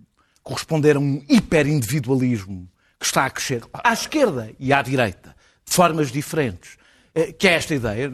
[0.45, 2.69] corresponder a um hiperindividualismo
[3.05, 5.37] que está a crescer à esquerda e à direita,
[5.67, 6.79] de formas diferentes,
[7.15, 8.11] eh, que é esta ideia,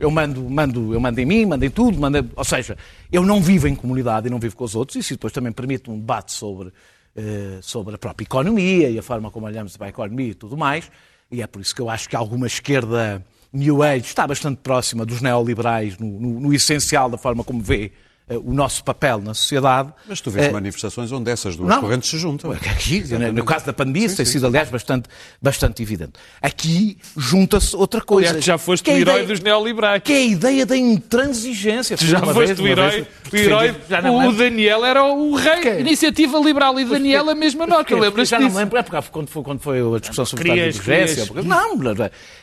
[0.00, 2.76] eu mando, mando, eu mando em mim, mando em tudo, mando em- ou seja,
[3.12, 5.88] eu não vivo em comunidade e não vivo com os outros, isso depois também permite
[5.88, 6.72] um debate sobre,
[7.14, 10.56] eh, sobre a própria economia e a forma como olhamos para a economia e tudo
[10.56, 10.90] mais,
[11.30, 15.06] e é por isso que eu acho que alguma esquerda New Age está bastante próxima
[15.06, 17.92] dos neoliberais no, no- no essencial da forma como vê
[18.30, 19.92] o nosso papel na sociedade.
[20.08, 21.80] Mas tu vês eh, manifestações onde essas duas não.
[21.80, 22.50] correntes se juntam.
[22.52, 25.08] Aqui, né, no caso da pandemia, isso tem sido, aliás, bastante,
[25.40, 26.12] bastante evidente.
[26.40, 28.30] Aqui junta-se outra coisa.
[28.30, 30.02] Aliás, tu já foste que o é a herói ideia- dos neoliberais.
[30.02, 31.96] Que é a ideia da intransigência.
[31.96, 32.90] Tu já Uma foste vez, o herói.
[32.90, 34.32] vez, O, herói já não o.
[34.32, 35.52] Daniel era o rei.
[35.54, 35.80] Porquê?
[35.80, 37.94] Iniciativa Liberal e Daniel a mesma nota.
[37.94, 38.56] Lembras-te Já não disso?
[38.58, 41.26] me lembro, é porque quando foi, quando foi a discussão sobre Querias- a divergência.
[41.26, 41.72] querias- Não,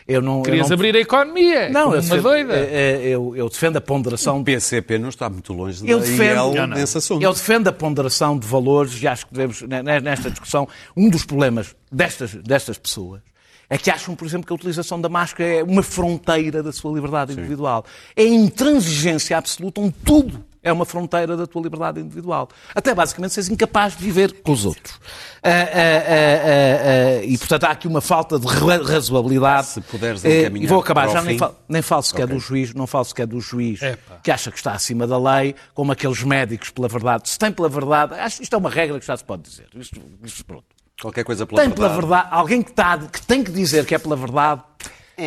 [0.07, 0.41] eu não.
[0.41, 1.69] Querias eu não, abrir a economia.
[1.69, 2.53] Não, eu uma defendo, doida.
[2.55, 2.69] eh,
[3.03, 6.21] eh, Eu, eu defendo a ponderação O PCP não está muito longe da Eu defendo,
[6.23, 6.77] IEL Não, não.
[6.77, 7.21] nesse assunto.
[7.23, 11.09] eu defendo a ponderação de valores e acho que devemos, ne- ne- nesta discussão, um
[11.09, 13.21] dos problemas destas, destas pessoas
[13.69, 16.91] é que acham, por exemplo, que a utilização da máscara é uma fronteira da sua
[16.93, 17.85] liberdade individual.
[18.15, 22.49] É intransigência absoluta, um tudo é uma fronteira da tua liberdade individual.
[22.75, 24.99] Até basicamente seres incapaz de viver com os outros.
[25.41, 29.67] Ah, ah, ah, ah, ah, e, portanto, há aqui uma falta de ra- razoabilidade.
[29.67, 32.35] Se puderes Eh, encaminhar e vou acabar, já nem falo, nem falo sequer Ok.
[32.35, 34.17] do juiz, não falo sequer do juiz Epá.
[34.21, 37.29] que acha que está acima da lei, como aqueles médicos pela verdade.
[37.29, 39.67] Se tem pela verdade, acho que isto é uma regra que já se pode dizer.
[39.75, 40.65] Isto, isto pronto.
[41.01, 42.07] Qualquer coisa pela Tem pela verdade.
[42.07, 44.61] verdade, alguém que, está, que tem que dizer que é pela verdade,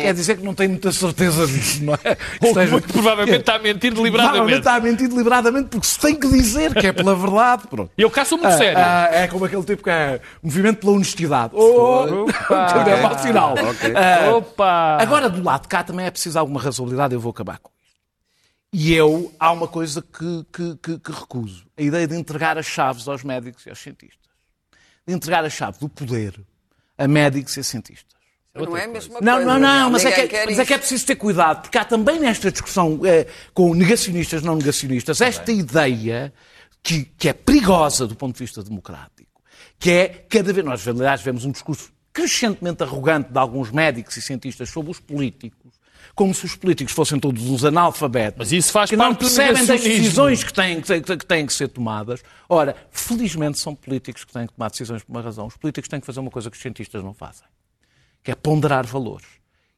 [0.01, 2.17] quer dizer que não tem muita certeza disso, não é?
[2.41, 4.57] Ou esteja- muito provavelmente está a mentir Provavelmente deliberadamente.
[4.59, 7.67] está a mentir deliberadamente porque se tem que dizer que é pela verdade.
[7.67, 7.91] Pronto.
[7.97, 8.77] E eu cá sou muito Ah, sério.
[8.79, 11.53] ah, é como aquele tipo que é movimento pela honestidade.
[11.55, 12.83] Oh, Opa.
[12.89, 13.53] é mau sinal.
[13.53, 13.93] Ok.
[13.95, 14.97] Ah, Opa!
[14.99, 17.73] Agora, do lado de cá também é preciso alguma razoabilidade, eu vou acabar com isto.
[18.71, 22.65] E eu, há uma coisa que, que, que, que recuso: a ideia de entregar as
[22.65, 24.17] chaves aos médicos e aos cientistas.
[25.05, 26.39] De entregar a chave do poder
[26.97, 28.12] a médicos e a cientistas.
[28.55, 29.45] Não é a mesma Não, coisa.
[29.45, 31.83] não, não, mas é, que, quer mas é que é preciso ter cuidado, porque há
[31.83, 36.31] também nesta discussão eh, com negacionistas não negacionistas esta ideia
[36.83, 39.41] que, que é perigosa do ponto de vista democrático,
[39.79, 44.21] que é cada vez, nós aliás vemos um discurso crescentemente arrogante de alguns médicos e
[44.21, 45.73] cientistas sobre os políticos,
[46.13, 49.81] como se os políticos fossem todos uns analfabetos, Mas isso faz que não percebem das
[49.81, 52.21] decisões que têm, que, que têm que ser tomadas.
[52.47, 55.47] Ora, felizmente são políticos que têm que tomar decisões por uma razão.
[55.47, 57.47] Os políticos têm que fazer uma coisa que os cientistas não fazem
[58.23, 59.27] que é ponderar valores.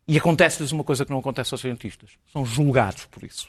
[0.08, 2.12] E acontece-lhes uma coisa que não acontece aos cientistas.
[2.32, 3.48] São julgados por isso.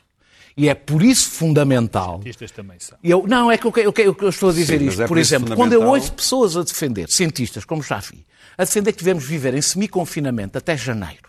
[0.57, 2.15] E é por isso fundamental.
[2.15, 2.97] Cientistas também são.
[3.05, 5.03] Eu, não, é que eu, eu, eu, estou a dizer Sim, isto.
[5.03, 8.65] é por por exemplo, quando eu ouço pessoas a defender, cientistas, como já vi, a
[8.65, 11.29] defender que devemos viver em semi-confinamento até janeiro.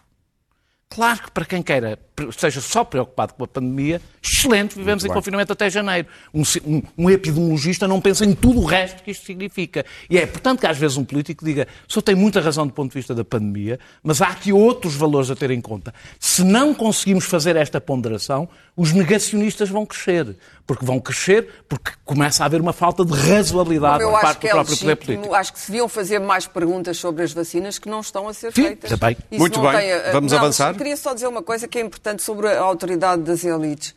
[0.89, 1.99] Claro que para quem queira,
[2.29, 5.13] esteja só preocupado com a pandemia, excelente, vivemos em bem.
[5.15, 6.07] confinamento até janeiro.
[6.33, 9.85] Um, um- um epidemiologista não pensa em tudo o resto que isto significa.
[10.09, 12.73] E é, portanto, que às vezes um político diga, o senhor tem muita razão do
[12.73, 15.93] ponto de vista da pandemia, mas há aqui outros valores a ter em conta.
[16.19, 20.35] Se não conseguimos fazer esta ponderação, os negacionistas vão crescer.
[20.65, 24.49] Porque vão crescer porque começa a haver uma falta de razoabilidade por parte que do
[24.49, 25.35] é próprio poder legítimo, político.
[25.35, 28.51] acho que se deviam fazer mais perguntas sobre as vacinas que não estão a ser
[28.51, 28.89] Sim, feitas.
[28.89, 29.15] também.
[29.31, 29.71] Isso Muito bem.
[29.71, 30.75] tem a- Vamos não, avançar?
[30.75, 33.95] Queria só dizer uma coisa que é importante sobre a autoridade das elites.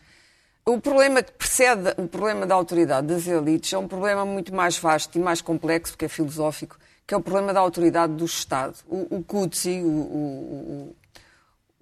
[0.64, 4.76] O problema que precede o problema da autoridade das elites é um problema muito mais
[4.78, 8.74] vasto e mais complexo, que é filosófico, que é o problema da autoridade do Estado.
[8.86, 10.96] O, o Kutsi, o, o-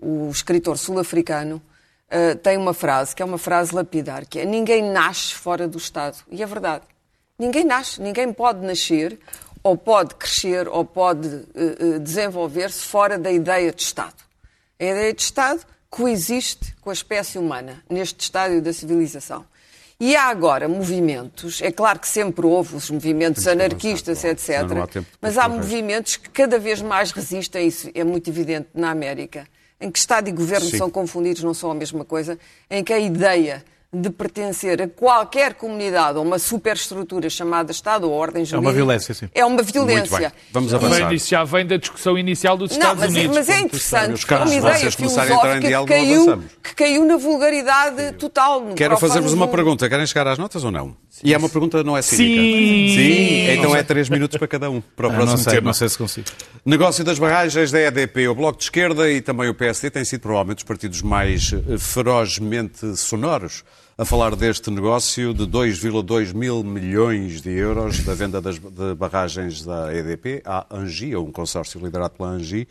[0.00, 1.60] o- escritor sul-africano,
[2.08, 5.76] eh, tem uma frase, que é uma frase lapidar, que é ninguém nasce fora do
[5.76, 6.16] Estado.
[6.30, 6.84] E é verdade.
[7.38, 9.18] Ninguém nasce, ninguém pode nascer,
[9.62, 14.16] ou pode crescer, ou pode eh, desenvolver-se fora da ideia de Estado.
[14.80, 15.60] A ideia de Estado
[15.90, 19.44] coexiste com a espécie humana, neste estádio da civilização.
[20.01, 24.61] E há agora movimentos, é claro que sempre houve os movimentos Temos anarquistas, etc.
[24.61, 29.48] há Mas há movimentos que cada vez mais resistem, isso é muito evidente na América,
[29.81, 30.79] em que Estado e governo Sim.
[30.79, 32.38] são confundidos, não são a mesma coisa,
[32.70, 38.12] em que a ideia de pertencer a qualquer comunidade ou uma superestrutura chamada Estado ou
[38.12, 39.31] ordem jurídica violência, sim.
[39.35, 40.18] É uma Muito violência.
[40.18, 40.31] bem.
[40.53, 40.96] Vamos avançar.
[40.98, 43.37] Vem disso, já vem da discussão inicial dos não, Estados mas, é- Unidos.
[43.37, 47.05] mas é interessante, caros, uma se ideia a filosófica que diálogo, não caiu, que caiu
[47.07, 48.61] na vulgaridade total.
[48.61, 49.88] no Quero fazer-vos uma pergunta.
[49.88, 50.94] Querem chegar às notas ou não?
[51.24, 52.42] E é uma pergunta não é cínica.
[52.42, 52.94] Sim.
[52.94, 53.51] Sim.
[53.53, 54.83] Então é três minutos para cada um.
[54.83, 55.72] Para o próximo tema.
[55.72, 56.27] se consigo.
[56.62, 60.20] Negócio das barragens da EDP, o Bloco de Esquerda e também o PSD têm sido
[60.20, 63.64] provavelmente os partidos mais ferozmente sonoros
[64.00, 69.64] a falar deste negócio de 2,2 mil milhões de euros da venda das de barragens
[69.64, 72.68] da EDP à Angi, um consórcio liderado pela Angi.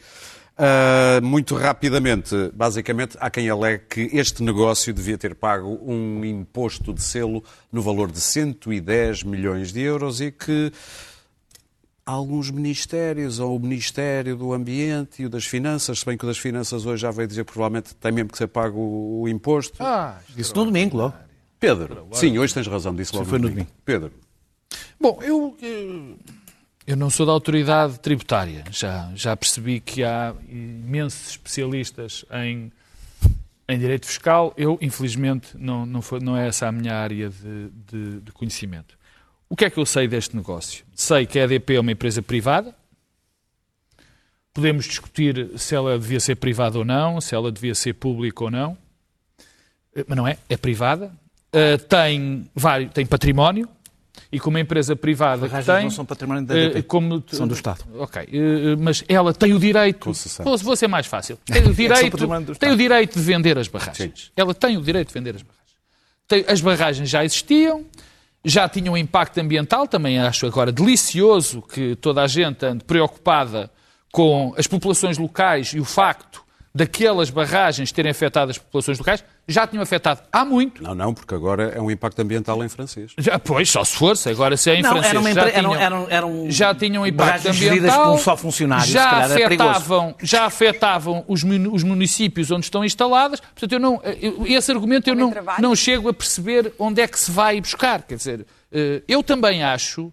[0.58, 6.94] Ah, muito rapidamente, basicamente, há quem alegue que este negócio devia ter pago um imposto
[6.94, 10.72] de selo no valor de 110 milhões de euros e que
[12.08, 16.28] alguns ministérios, ou o Ministério do Ambiente e o das Finanças, se bem que o
[16.28, 19.28] das Finanças hoje já veio dizer que provavelmente tem mesmo que ser pago o o
[19.28, 19.76] imposto.
[19.84, 21.14] Ah, Isso no domingo, logo.
[21.60, 23.70] Pedro, sim, hoje tens razão, disse logo foi no domingo.
[23.84, 24.12] Pedro,
[25.00, 26.18] Bom, eu, eu,
[26.88, 28.64] eu não sou da autoridade tributária.
[28.72, 32.72] Já, já percebi que há imensos especialistas em
[33.70, 37.70] Em direito fiscal, eu, infelizmente, não, não, foi, não é essa a minha área de,
[37.86, 38.97] de, de conhecimento.
[39.50, 40.84] O que é que eu sei deste negócio?
[40.94, 42.76] Sei que a EDP é uma empresa privada.
[44.54, 48.52] Podemos discutir se ela devia ser privada ou não, se ela devia ser pública ou
[48.52, 48.78] não.
[49.96, 51.12] Eh, Mas não é, é privada.
[51.54, 53.70] Uh, tem, vários, tem património
[54.32, 55.84] e como empresa privada que tem...
[55.84, 57.86] não são património da eh, EDP, como tu- são do Estado.
[57.98, 60.00] Ok, eh, mas ela tem o direito.
[60.00, 60.46] Concessão.
[60.58, 61.38] Vou, ser mais fácil.
[61.46, 64.32] Tem o direito, património do tem o direito de vender as barragens.
[64.36, 66.50] Ela tem o direito de vender as barragens.
[66.52, 67.86] As barragens já existiam,
[68.44, 69.88] já tinham um impacto ambiental.
[69.88, 73.72] Também acho agora delicioso que toda a gente ande preocupada
[74.12, 76.47] com as populações locais e o facto
[76.78, 79.24] daquelas barragens terem afetado as populações locais.
[79.48, 80.84] Já tinham afetado há muito.
[80.84, 83.14] Não, não, porque agora é um impacto ambiental em francês.
[83.18, 84.30] Já, pois, só se fosse.
[84.30, 87.48] Agora, se é em Não, francês, era uma já tinham- eram- eram já tinham impacto
[87.48, 92.52] ambiental, por um só funcionário, já se calhar afetavam, já afetavam os, mun- os municípios
[92.52, 93.40] onde estão instaladas.
[93.40, 97.18] Portanto, eu não, eu- esse argumento eu não, não chego a perceber onde é que
[97.20, 98.04] se vai buscar.
[98.04, 100.12] Quer dizer, eh, eu também acho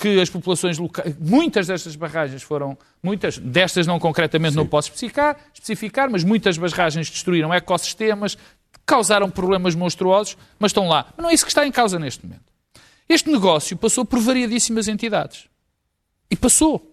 [0.00, 5.36] que as populações locais, muitas destas barragens foram, muitas destas não concretamente não posso especificar,
[5.52, 8.38] especificar, mas muitas barragens destruíram ecossistemas,
[8.86, 11.06] causaram problemas monstruosos, mas estão lá.
[11.16, 12.44] Mas não é isso que está em causa neste momento.
[13.08, 15.48] Este negócio passou por variadíssimas entidades.
[16.30, 16.86] E passou.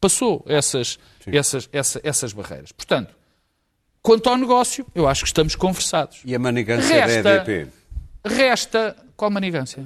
[0.00, 2.70] Passou essas, essas, essa- essas barreiras.
[2.70, 3.14] Portanto,
[4.02, 6.20] quanto ao negócio, eu acho que estamos conversados.
[6.24, 7.68] E a manigância Resta- da EDP?
[8.24, 8.96] Resta.
[9.16, 9.82] Qual manigância?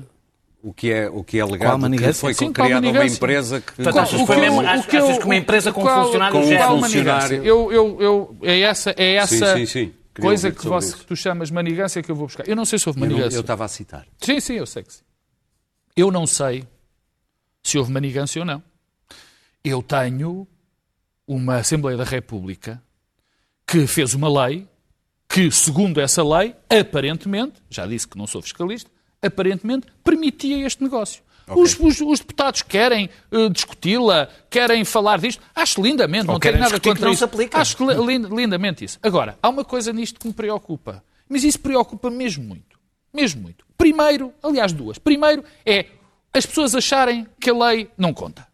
[0.61, 2.15] O que é, o que é legado que manigância?
[2.15, 3.73] foi Sim, criada uma empresa que...
[3.75, 6.05] Portanto, achas O que mesmo- achas- o que eu- achas que uma empresa com qual-
[6.07, 7.05] funcionários com um gera funcionário.
[7.13, 7.35] manigância?
[7.37, 11.49] Eu, eu, eu, é essa, é essa Sim, sim, coisa que, você, que tu chamas
[11.53, 12.49] manigância que eu vou buscar.
[12.49, 13.37] Eu não sei se houve manigância.
[13.37, 14.05] Eu estava a citar.
[14.21, 15.03] Sim, sim, eu sei que sim.
[15.97, 16.65] Eu não sei
[17.63, 18.61] se houve manigância ou não.
[19.63, 20.47] Eu tenho
[21.27, 22.83] uma Assembleia da República
[23.65, 24.67] que fez uma lei
[25.29, 28.91] que, segundo essa lei, aparentemente, já disse que não sou fiscalista,
[29.23, 31.23] aparentemente permitia este negócio.
[31.51, 35.43] Os, os- os deputados querem eh, discuti-la, querem falar disto.
[35.55, 37.19] Acho lindamente, não tenho querem nada contra não isso.
[37.21, 37.59] se aplica.
[37.59, 38.99] Acho que li- lin- lindamente isso.
[39.03, 41.03] Agora, há uma coisa nisto que me preocupa.
[41.27, 42.79] Mas isso preocupa mesmo muito.
[43.15, 43.65] Mesmo muito.
[43.79, 44.99] Primeiro, aliás, duas.
[44.99, 45.87] Primeiro é
[46.35, 48.47] as pessoas acharem que a lei não conta.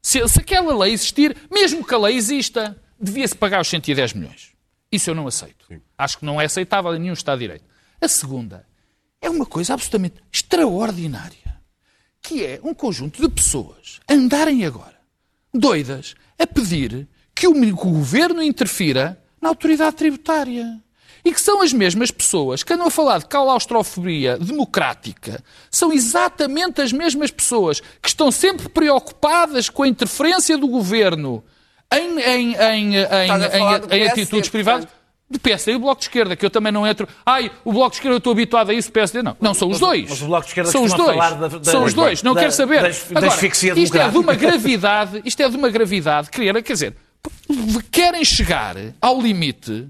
[0.00, 4.52] Se, se aquela lei existir, mesmo que a lei exista, devia-se pagar os 110 milhões.
[4.92, 5.66] Isso eu não aceito.
[5.98, 7.64] Acho que não é aceitável em nenhum Estado de Direito.
[8.00, 8.64] A segunda
[9.20, 11.60] é uma coisa absolutamente extraordinária,
[12.22, 14.96] que é um conjunto de pessoas andarem agora,
[15.52, 20.80] doidas, a pedir que o, governo interfira na autoridade tributária.
[21.24, 26.80] E que são as mesmas pessoas que andam a falar de claustrofobia democrática, são exatamente
[26.80, 31.42] as mesmas pessoas que estão sempre preocupadas com a interferência do governo
[31.92, 34.88] em, em, em, em, atitudes privadas.
[35.28, 37.08] Do PSD e o Bloco de Esquerda, que eu também não entro.
[37.24, 39.36] Ai, o Bloco de Esquerda eu estou habituado a isso, o PSD não.
[39.40, 40.08] Não, são os dois.
[40.08, 41.16] mas o Bloco de Esquerda são os dois.
[41.16, 42.82] falar da- da- são os dois, não da- quero saber.
[42.82, 46.72] da Agora, asfixia isto é de uma gravidade, isto é de uma gravidade, querer, quer
[46.74, 46.96] dizer,
[47.90, 49.88] querem chegar ao limite.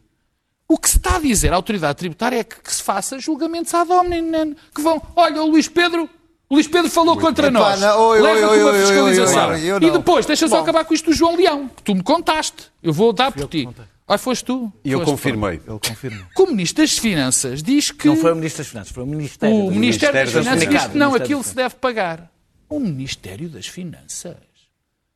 [0.69, 3.73] O que se está a dizer à autoridade tributária é que, que se faça julgamentos
[3.75, 6.09] ad hominem, que vão, olha, o Luís Pedro,
[6.49, 7.79] o Luís Pedro falou contra nós.
[7.81, 9.49] Leva com uma oi, fiscalização.
[9.51, 11.95] oi, oi, eu E depois, deixa só acabar com isto do João Leão, que tu
[11.95, 12.65] me contaste.
[12.83, 13.69] Eu vou dar por ti.
[14.09, 14.73] Ah, foste tu?
[14.85, 15.11] E eu Foste.
[15.11, 15.55] confirmei.
[15.67, 16.29] Ele confirma.
[16.39, 19.57] O Ministro das Finanças diz que Não foi o Ministro das Finanças, foi o Ministério.
[19.65, 20.93] o das Ministério das Ministério das Finanças diz Finanças.
[20.93, 22.31] que não, aquilo se deve pagar.
[22.69, 24.37] O Ministério das Finanças?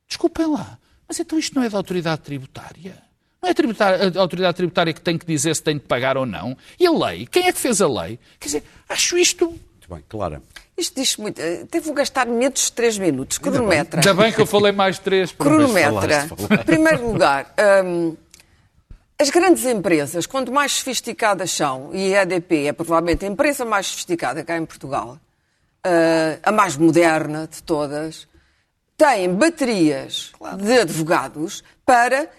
[0.07, 0.77] Desculpem lá,
[1.07, 2.95] mas então isto não é da autoridade tributária?
[3.41, 6.17] Não é a, tributária- a autoridade tributária que tem que dizer se tem de pagar
[6.17, 6.55] ou não?
[6.79, 7.25] E a lei?
[7.25, 8.19] Quem é que fez a lei?
[8.39, 9.47] Quer dizer, acho isto...
[9.47, 10.41] Muito bem, Clara.
[10.77, 11.39] Isto diz muito.
[11.39, 13.37] eh, Até vou gastar menos de 3 minutos.
[13.37, 13.99] Cronometra.
[14.01, 15.31] Ainda bem que eu falei mais três.
[15.31, 15.85] por uma vez.
[15.87, 16.27] Cronometra.
[16.61, 17.53] Em primeiro lugar,
[17.85, 18.15] hum,
[19.21, 23.85] as grandes empresas, quanto mais sofisticadas são, e a EDP é provavelmente a empresa mais
[23.85, 25.19] sofisticada cá em Portugal,
[25.83, 28.27] eh, a mais moderna de todas,
[28.97, 32.29] têm baterias de advogados para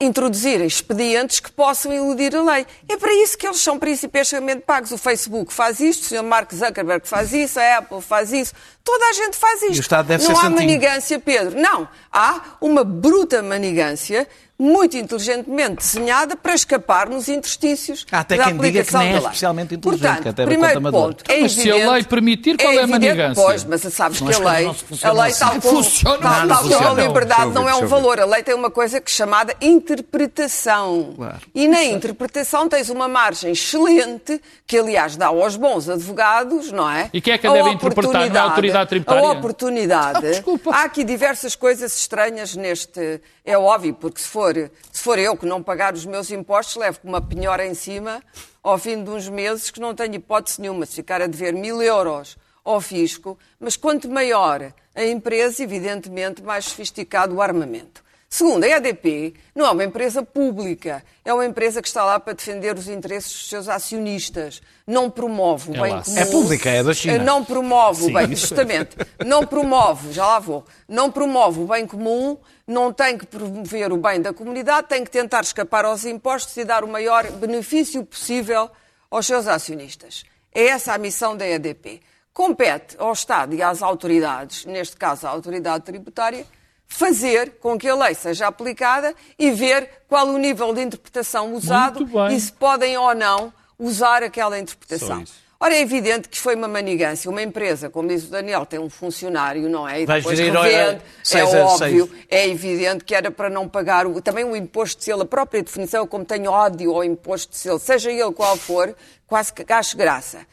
[0.00, 2.64] introduzirem expedientes que possam eludir a lei.
[2.88, 4.92] É para isso que eles são principescamente pagos.
[4.92, 6.22] O Facebook faz isto, o Sr.
[6.22, 9.78] Mark Zuckerberg faz isso, a Apple faz isso, toda a gente faz isto.
[9.78, 10.54] o Estado deve Não há santinho.
[10.54, 11.60] manigância, Pedro.
[11.60, 11.88] Não.
[12.12, 18.54] Há uma bruta manigância muito inteligentemente desenhada para escapar nos interstícios Há até da quem
[18.54, 19.26] diga que aplicação nem é da lei.
[19.28, 22.56] especialmente inteligente, Portanto, que até é primeiro ponto, é Mas se a evidente- lei permitir,
[22.56, 23.42] qual é a evidente, manigância?
[23.44, 24.66] Pois, mas sabes que a lei,
[25.04, 25.38] a lei assim.
[25.38, 28.18] tal como, Funciona, tal, como a liberdade não é um valor.
[28.20, 31.14] A lei tem uma coisa que é chamada interpretação.
[31.16, 31.38] Claro.
[31.54, 37.10] E na interpretação tens uma margem excelente, que aliás dá aos bons advogados, não é?
[37.12, 38.04] E quem é que a deve interpretar?
[38.04, 39.22] Não é a oportunidade- autoridade tributária?
[39.28, 40.18] A oportunidade.
[40.26, 40.70] Ah, desculpa.
[40.74, 43.20] Há aqui diversas coisas estranhas neste.
[43.44, 46.76] É óbvio, porque se for for, se for eu que não pagar os meus impostos,
[46.76, 48.22] levo com uma penhora em cima
[48.62, 51.82] ao fim de uns meses que não tenho hipótese nenhuma de ficar a dever mil
[51.82, 58.02] euros ao fisco, mas quanto maior a empresa, evidentemente, mais sofisticado o armamento.
[58.30, 62.34] Segundo, a EDP não é uma empresa pública, é uma empresa que está lá para
[62.34, 64.60] defender os interesses dos seus acionistas.
[64.86, 66.02] Não promove o É bem lá.
[66.02, 66.18] comum.
[66.18, 67.24] É pública, é da China.
[67.24, 72.36] Não promove o bem, justamente, não promove, já lá vou, não promove o bem comum,
[72.66, 76.64] não tem que promover o bem da comunidade, tem que tentar escapar aos impostos e
[76.66, 78.70] dar o maior benefício possível
[79.10, 80.22] aos seus acionistas.
[80.54, 82.02] É essa a missão da EDP.
[82.34, 86.46] Compete ao Estado e às autoridades, neste caso a autoridade tributária,
[86.88, 92.08] fazer com que a lei seja aplicada e ver qual o nível de interpretação usado
[92.32, 95.22] e se podem ou não usar aquela interpretação.
[95.60, 97.28] Ora, é evidente que foi uma manigância.
[97.28, 100.02] Uma empresa, como diz o Daniel, tem um funcionário, não é?
[100.02, 101.02] E Vai depois revende.
[101.22, 102.26] seis é óbvio, seis.
[102.30, 105.60] é evidente que era para não pagar o, também o imposto de selo, a própria
[105.60, 108.94] definição, como tenho ódio ao imposto de selo, seja ele qual for,
[109.26, 110.46] quase que acho graça.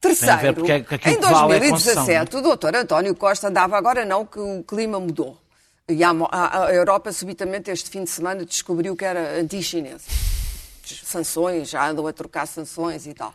[0.00, 4.26] Terceiro, é em que vale é concessão, 2017, o doutor António Costa andava, agora não,
[4.26, 5.38] que o clima mudou.
[5.88, 10.04] E a, a- a Europa, subitamente, este fim de semana, descobriu que era anti-chinesa.
[10.84, 13.32] Sanções, já andam a trocar sanções e tal.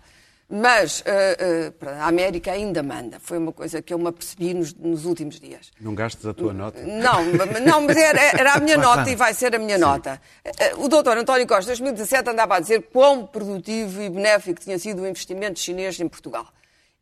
[0.49, 3.20] Mas eh, pronto, a América ainda manda.
[3.20, 5.72] Foi uma coisa que eu me apercebi nos, nos últimos dias.
[5.80, 6.80] Não gastes a tua nota.
[6.84, 7.24] Não,
[7.66, 10.22] não mas era, era a minha nota e vai ser a minha nota.
[10.43, 14.78] Eh, O doutor António Costa, em 2017, andava a dizer quão produtivo e benéfico tinha
[14.78, 16.45] sido o investimento chinês em Portugal.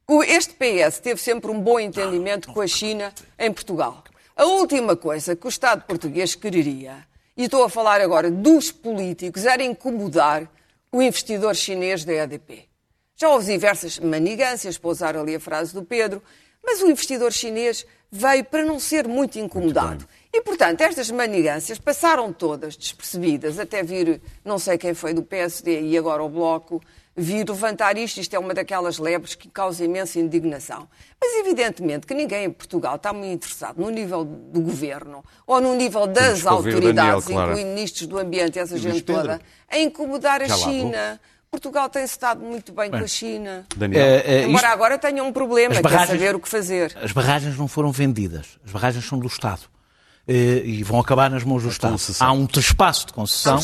[0.08, 4.02] O- Este PS teve sempre um bom entendimento com a China em Portugal.
[4.42, 7.06] A última coisa que o Estado português quereria,
[7.38, 10.50] e estou a falar agora dos políticos, era incomodar
[10.92, 12.64] o investidor chinês da EDP.
[13.16, 16.24] Já houve diversas manigâncias, para usar ali a frase do Pedro,
[16.66, 20.08] mas o investidor chinês veio para não ser muito incomodado.
[20.34, 25.82] e, portanto, estas manigâncias passaram todas despercebidas, até vir, não sei quem foi do PSD
[25.82, 26.82] e agora o Bloco,
[27.16, 28.20] vir levantar isto.
[28.20, 30.88] Isto é uma daquelas lebres que causa imensa indignação.
[31.22, 35.76] Mas, evidentemente, que ninguém em Portugal está muito interessado no nível do governo ou no
[35.76, 37.52] nível das Daniel, autoridades, claro.
[37.52, 39.22] incluindo ministros do Ambiente e essa gente Pedro.
[39.24, 40.74] toda, a incomodar a Já lá vou.
[40.74, 41.20] China.
[41.52, 43.66] Portugal tem-se estado muito bem com a China.
[43.76, 44.02] Daniel.
[44.02, 46.48] Eh, eh, Embora isto- agora tenha um problema, As que é barragens- saber o que
[46.48, 46.98] fazer.
[47.04, 48.58] As barragens não foram vendidas.
[48.66, 49.64] As barragens são do Estado.
[50.26, 51.92] Eh, E vão acabar nas mãos do Estado.
[51.92, 52.26] concessão.
[52.26, 53.62] Há um trespasso de concessão um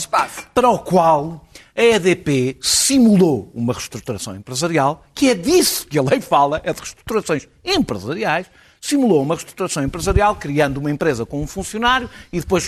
[0.54, 6.20] para o qual a EDP simulou uma reestruturação empresarial, que é disso que a lei
[6.20, 8.48] fala, é de reestruturações empresariais,
[8.82, 12.68] simulou uma reestruturação empresarial, criando uma empresa com um funcionário e depois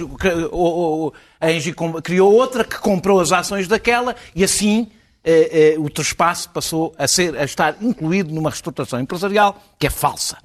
[1.42, 4.92] a Engie criou outra que comprou as ações daquela e assim
[5.24, 9.90] eh, eh, o trespasse passou a, ser, a estar incluído numa reestruturação empresarial que é
[9.90, 10.38] falsa.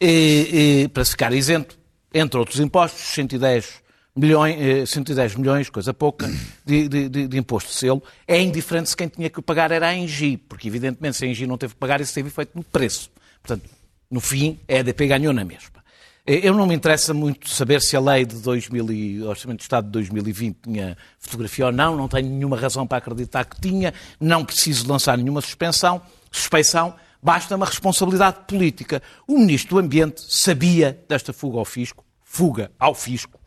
[0.00, 1.76] Eh, eh, para ficar isento,
[2.14, 3.82] entre outros impostos, 110
[4.14, 6.30] milhões, eh, 110 milhões, coisa pouca,
[6.64, 8.02] de, de- de- de imposto de selo.
[8.26, 11.46] É indiferente se quem tinha que pagar era a Engie, porque evidentemente se a Engie
[11.46, 13.10] não teve que pagar, isso teve efeito no preço.
[13.42, 13.68] Portanto,
[14.10, 15.82] no fim, a EDP ganhou na mesma.
[16.26, 19.64] Eh, Eu não me interessa muito saber se a lei de 2000 e, Orçamento de
[19.64, 23.92] Estado de 2020 tinha fotografia ou não, não tenho nenhuma razão para acreditar que tinha,
[24.20, 26.00] não preciso lançar nenhuma suspensão,
[26.30, 29.02] suspeição, basta uma responsabilidade política.
[29.26, 33.41] O Ministro do Ambiente sabia desta fuga ao fisco, fuga ao fisco, eh,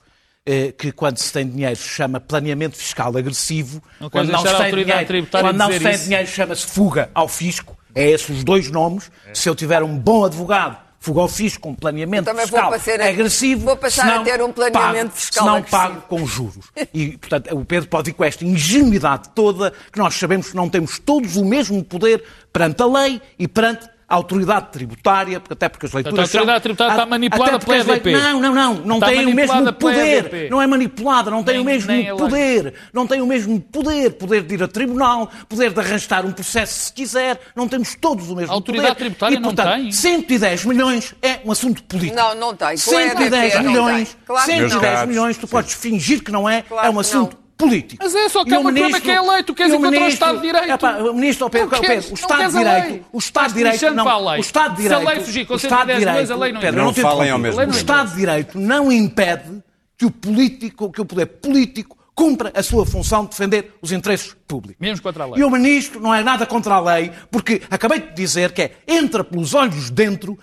[0.77, 4.69] que quando se tem dinheiro se chama planeamento fiscal agressivo, Não quando não se a
[4.69, 6.03] dinheiro, quando não se tem isso?
[6.03, 9.09] dinheiro chama-se fuga ao fisco, é esses os dois nomes.
[9.33, 13.01] Se eu tiver um bom advogado, fuga ao fisco com planeamento também vou fiscal passar
[13.01, 15.77] a- agressivo, vou passar a senão ter um planeamento pago, fiscal senão agressivo.
[15.81, 16.65] pago com juros.
[16.93, 20.69] E, portanto, o Pedro pode ir com esta ingenuidade toda que nós sabemos que não
[20.69, 22.23] temos todos o mesmo poder
[22.53, 26.61] perante a lei e perante a autoridade tributária, porque até porque as leituras a autoridade
[26.63, 28.11] tributária são- está manipulada pela EDP.
[28.13, 30.17] Não, não, não, não Está tem o mesmo poder.
[30.25, 30.49] EDP.
[30.49, 32.73] Não é manipulada, não tem Nem- o mesmo poder.
[32.93, 34.11] Não tem o mesmo poder.
[34.13, 37.39] Poder de ir a tribunal, poder de arrastar um processo se quiser.
[37.55, 39.03] Não temos todos o mesmo A autoridade poder.
[39.05, 39.91] tributária e, não portanto, tem.
[39.91, 42.15] 110 milhões é um assunto político.
[42.15, 42.67] Não, não tem.
[42.69, 44.17] Com a 110 EDP não milhões, tem.
[44.25, 44.69] Claro que não.
[44.69, 47.44] 110 caros, milhões, tu podes fingir que não é, Claro é um assunto não.
[47.57, 48.03] Político.
[48.03, 49.71] Mas é só que E há o uma coisa ministro- que é lei, tu queres
[49.71, 50.71] e ir contra o ministro- Estado de Direito.
[50.71, 53.47] Epá, o ministro, o Pedro, Não Pedro, queres- o não Estado de Direito, o Estado
[53.47, 54.37] de Direito, não, para a lei.
[54.37, 56.33] o Estado de Se a lei Direito, fugir com o Estado de 110 milhões, Direito,
[56.33, 57.69] a lei não Pedro, te Não falem ao mesmo O.
[57.71, 59.63] Estado de Direito não impede
[59.97, 64.33] que o político, que o poder político cumpra a sua função de defender os interesses
[64.47, 64.77] públicos.
[64.79, 65.41] Mesmo contra a lei.
[65.41, 68.71] E o ministro não é nada contra a lei, porque acabei de dizer que é
[68.87, 70.37] entra pelos olhos dentro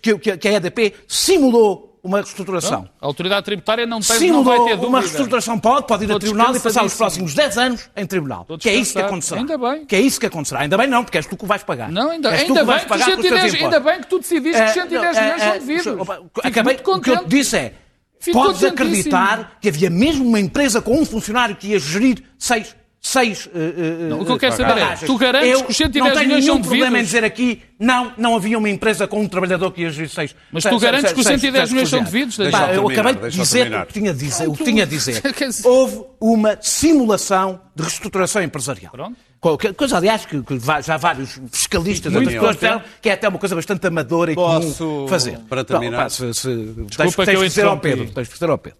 [0.00, 2.88] que, que- que a EDP simulou uma reestruturação.
[3.00, 4.86] A autoridade tributária não, tem, não Simulou vai ter dúvida.
[4.86, 8.06] uma reestruturação, pode, pode ir Estou a tribunal e passar os próximos 10 anos em
[8.06, 8.46] tribunal.
[8.58, 9.40] Que é isso que acontecerá.
[9.40, 9.86] Ainda bem.
[9.86, 10.60] Que é isso que acontecerá.
[10.60, 11.90] Ainda bem não, porque és tu que vais pagar.
[11.92, 14.06] Não, ainda, ainda que bem que os pagar com os teus 110, ainda bem que
[14.08, 15.84] tu decidiste que os 110 Eh, milhões eh, são eh, devidos.
[15.84, 17.74] Fico Acabei, o que eu te disse é,
[18.20, 22.74] Ficou Podes acreditar que havia mesmo uma empresa com um funcionário que ia gerir seis.
[23.00, 26.04] Seis, eh, Não, o que eu quero saber é, tu garantes Eu que os 110
[26.04, 29.28] não tenho milhões nenhum problema em dizer aqui, não, não havia uma empresa com um
[29.28, 30.34] trabalhador que ia gerir seis.
[30.50, 32.36] Mas seis- tu garantes seis- que os seis- 110 seis milhões são devidos?
[32.36, 34.48] Pá, Deixa-me eu terminar, acabei de dizer o que tinha a dizer.
[34.48, 35.22] O que tinha a dizer.
[35.64, 38.90] Houve uma simulação de reestruturação empresarial.
[38.90, 39.16] Pronto.
[39.40, 40.42] Qualquer coisa, aliás, que,
[40.84, 42.60] já vários fiscalistas Muito anteriores bom.
[42.60, 45.38] disseram que é até uma coisa bastante amadora e Posso, comum fazer.
[45.48, 45.96] para Pronto, terminar?
[46.02, 46.48] pá, se, se,
[46.96, 47.78] tens, que eu tens de dizer ao.
[47.78, 48.10] Pedro.
[48.10, 48.78] Tens de dizer ao Pedro.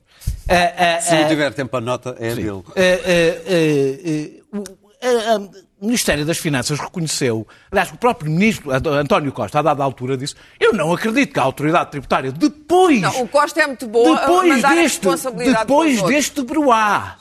[0.48, 2.50] Ah, ah, Se não ah, tiver tempo a nota, é dele.
[2.50, 2.72] Uh, uh,
[4.52, 5.50] uh, uh, o- uh, uh,
[5.80, 10.16] o Ministério das Finanças reconheceu, aliás, o próprio Ministro Ant- António Costa, a dada altura,
[10.16, 14.14] disse: Eu não acredito que a autoridade tributária, depois, Não, o Costa é muito bom
[14.14, 17.16] a depois a deste, responsabilidade depois para deste broá,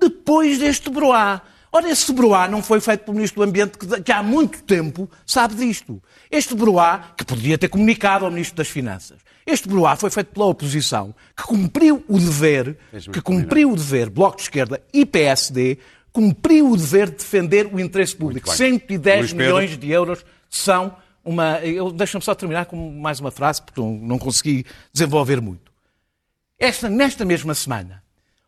[0.00, 1.40] depois deste broá.
[1.76, 5.10] Ora, esse broá não foi feito pelo Ministro do Ambiente, que, que há muito tempo
[5.26, 6.00] sabe disto.
[6.30, 10.46] Este broá, que podia ter comunicado ao Ministro das Finanças, este broá foi feito pela
[10.46, 12.78] oposição, que cumpriu o dever,
[13.12, 15.78] que cumpriu o dever, Bloco de Esquerda e PSD,
[16.12, 18.46] cumpriu o dever de defender o interesse público.
[18.46, 18.56] bem.
[18.56, 19.44] 110 Luís Pedro.
[19.44, 21.58] milhões de euros são uma...
[21.96, 25.72] Deixa-me só terminar com mais uma frase, porque não, não consegui desenvolver muito.
[26.56, 28.00] Esta, nesta mesma semana,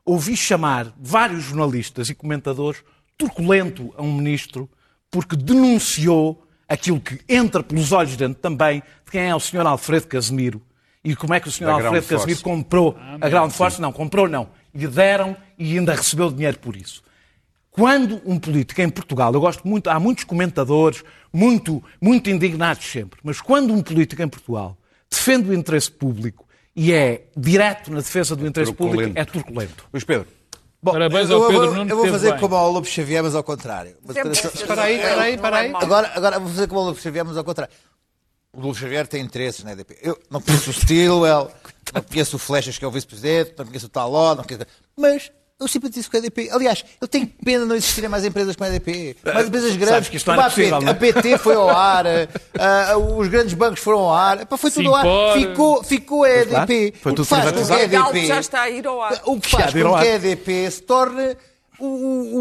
[0.05, 2.85] ouvi chamar vários jornalistas e comentadores
[3.17, 4.69] truculento a um ministro
[5.11, 9.67] porque denunciou aquilo que entra pelos olhos dentro também de quem é o Sr.
[9.67, 10.63] Alfredo Casemiro
[11.03, 11.67] e como é que o Sr.
[11.67, 13.81] Da Alfredo Casemiro comprou a Ground Force.
[13.81, 14.49] Não, comprou não.
[14.75, 17.03] Lhe deram e ainda recebeu dinheiro por isso.
[17.71, 23.21] Quando um político em Portugal, eu gosto muito, há muitos comentadores, muito, muito indignados sempre,
[23.23, 24.77] mas quando um político em Portugal
[25.11, 29.87] defende o interesse público e é direto na defesa do interesse público, é turculento.
[29.93, 30.27] Luís Pedro.
[30.83, 32.41] Bom, Parabéns eu, ao Pedro Nuno, eu vou fazer bem.
[32.41, 33.97] como ao Lobo Xavier, mas ao contrário.
[34.09, 35.73] Espera- aí, espera aí, espera aí.
[35.75, 37.73] Agora, agora vou fazer como o Lobo Xavier, mas ao contrário.
[38.53, 39.99] O Lobo Xavier tem interesses na EDP.
[40.03, 41.51] Eu não conheço o Stilwell,
[41.93, 44.65] não conheço o Flechas, que é o vice-presidente, não conheço o Taló, não conheço...
[44.97, 46.51] Mas eu simpatizo com a EDP.
[46.51, 49.17] Aliás, eu tenho pena de não existirem mais empresas como a EDP.
[49.25, 49.89] Mais empresas grandes.
[49.95, 50.63] Sabes que isto não como era a PT.
[50.71, 50.91] possível, não é?
[50.91, 52.05] A PT foi ao ar,
[52.59, 54.43] ah, os grandes bancos foram ao ar.
[54.43, 55.33] Epá, foi tudo ao ar.
[55.39, 56.95] Ficou, ficou a EDP.
[57.01, 58.27] foi o que tudo faz com que a EDP...
[58.27, 59.23] já está a ir ao ar.
[59.25, 61.37] O que faz com que a EDP se torne
[61.79, 62.37] o, o,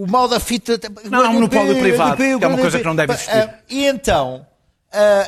[0.00, 0.78] o, o mal da fita.
[1.08, 2.82] Não, é um monopólio privado, EDP, que é uma coisa EDP.
[2.82, 3.30] que não deve existir.
[3.30, 4.44] Ah, E então,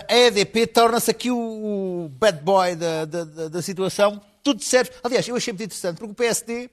[0.08, 4.20] a EDP torna-se aqui o, o bad boy da, da, da, da situação.
[4.42, 4.90] Tudo serve.
[5.04, 6.68] Aliás, eu achei muito interessante, porque o PSD.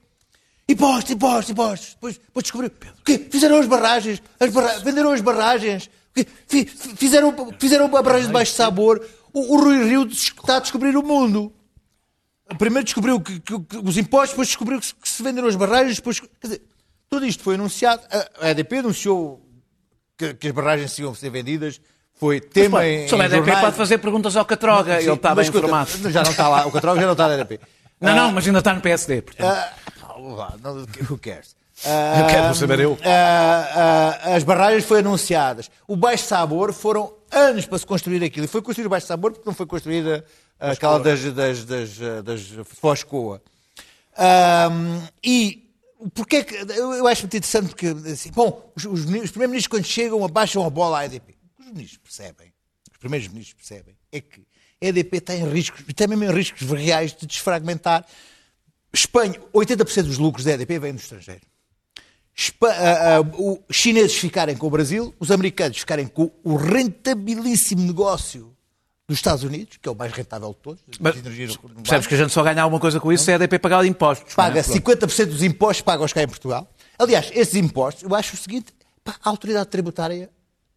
[0.68, 1.88] Impostos, impostos, impostos.
[1.94, 2.70] Depois, depois descobriu.
[3.00, 3.26] O quê?
[3.30, 4.22] Fizeram as barragens.
[4.40, 4.78] As barra...
[4.78, 5.90] Venderam as barragens.
[6.96, 9.04] Fizeram, fizeram a barragem de baixo sabor.
[9.32, 11.52] O, o Rui Rio está a descobrir o mundo.
[12.58, 15.56] Primeiro descobriu que, que- que os impostos, depois descobriu que se, que se venderam as
[15.56, 16.20] barragens, depois.
[16.20, 16.62] Quer dizer,
[17.10, 18.02] tudo isto foi anunciado.
[18.10, 19.44] A, a EDP anunciou
[20.16, 21.80] que, as barragens iam ser vendidas.
[22.14, 23.60] Foi tema em, Só em a EDP jornais.
[23.60, 26.10] pode fazer perguntas ao Catroga, Sim, ele está bem mas escuta, informado.
[26.10, 27.60] Já não está lá, o Catroga já não está na EDP.
[28.00, 29.22] Não, não, mas ainda está no PSD.
[29.22, 29.46] portanto.
[29.48, 29.72] Ah,
[30.36, 31.56] vá, não, who cares?
[31.84, 32.96] Eu quero saber eu.
[33.04, 35.68] Ah, ah, as barragens foram anunciadas.
[35.88, 38.44] O Baixo Sabor foram anos para se construir aquilo.
[38.44, 40.24] E foi construído o Baixo Sabor porque não foi construída
[40.58, 42.42] aquela das, das, das, das
[42.80, 43.42] Foscoa.
[44.16, 45.64] Ahm, e
[46.12, 49.84] porque é que, eu, acho muito interessante porque, assim, bom, os, os, os primeiros-ministros quando
[49.84, 51.34] chegam abaixam a bola à EDP.
[51.58, 52.52] O que os ministros percebem,
[52.90, 54.40] os primeiros ministros percebem, é que
[54.82, 58.04] a EDP está em riscos, está mesmo em riscos reais de desfragmentar.
[58.94, 61.40] Espanha, 80% dos lucros da EDP vêm do estrangeiro.
[62.36, 62.74] Espa-
[63.38, 68.54] os chineses ficarem com o Brasil, os americanos ficarem com o rentabilíssimo negócio
[69.06, 70.82] dos Estados Unidos, que é o mais rentável de todos.
[70.98, 71.14] Mas
[71.82, 74.32] percebes que a gente só ganha alguma coisa com isso se a EDP pagar impostos.
[74.32, 74.36] é?
[74.36, 74.78] paga Pronto.
[74.80, 76.68] 50% dos impostos pagos cá em Portugal.
[76.98, 78.72] Aliás, esses impostos, eu acho o seguinte,
[79.04, 80.30] pá, a autoridade tributária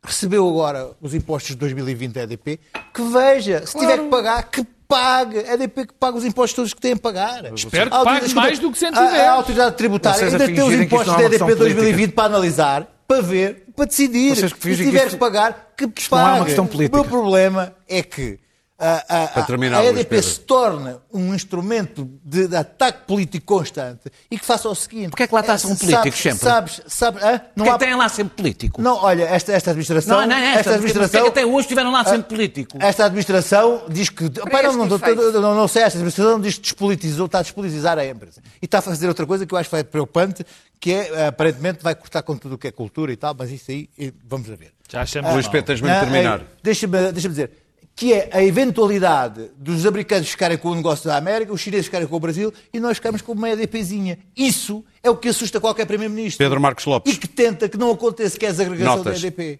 [0.03, 2.59] recebeu agora os impostos de 2020 da EDP,
[2.93, 5.39] que veja, se tiver que pagar, que pague.
[5.39, 7.53] A EDP que paga os impostos todos que tem a pagar.
[7.53, 9.13] Espero que pague mais do que 110.
[9.13, 12.23] A, a autoridade tributária Vocês ainda tem os impostos é da EDP questão 2020 para
[12.25, 14.35] analisar, para ver, para decidir.
[14.35, 16.39] Vocês que se fingem que tiver isto- que pagar, que isto não é pague.
[16.39, 16.97] uma questão política.
[16.97, 18.39] O meu problema é que
[18.79, 19.03] a,
[19.39, 19.47] a- a
[19.81, 20.29] Luís EDP Pedro.
[20.29, 25.09] se torna um instrumento de, de ataque político constante e que faça o seguinte.
[25.09, 26.39] Porquê é que lá está a ser um eh, político sabes, sempre?
[26.39, 27.21] Sabes, sabes,
[27.55, 27.73] não Porquê há...
[27.73, 28.81] que tem lá sempre político?
[28.81, 30.21] Não, olha, esta, esta administração...
[30.21, 30.77] Não, não é esta.
[30.77, 32.77] Porquê que até hoje estiveram lá sempre político?
[32.79, 34.29] Esta administração diz que.
[34.29, 37.97] Pai, não, não, não, não, não sei, esta administração diz que despolitizou, está a despolitizar
[37.97, 38.41] a empresa.
[38.61, 40.45] E está a fazer outra coisa que eu acho que é preocupante,
[40.79, 43.71] que é, aparentemente, vai cortar com tudo o que é cultura e tal, mas isso
[43.71, 44.71] aí, eh, vamos a ver.
[44.87, 45.51] Já achamos Luís mal.
[45.51, 46.39] Pedro, tens mesmo de terminar.
[46.39, 47.51] é, Deixa-me deixa dizer.
[47.97, 52.07] Que é a eventualidade dos americanos ficarem com o negócio da América, os chineses ficarem
[52.07, 54.19] com o Brasil e nós ficamos com uma EDPzinha.
[54.37, 56.37] Isso é o que assusta qualquer Primeiro-Ministro.
[56.45, 57.11] Pedro Marcos Lopes.
[57.11, 59.19] E que tenta que não aconteça, que é a desagregação Notas.
[59.19, 59.59] da EDP.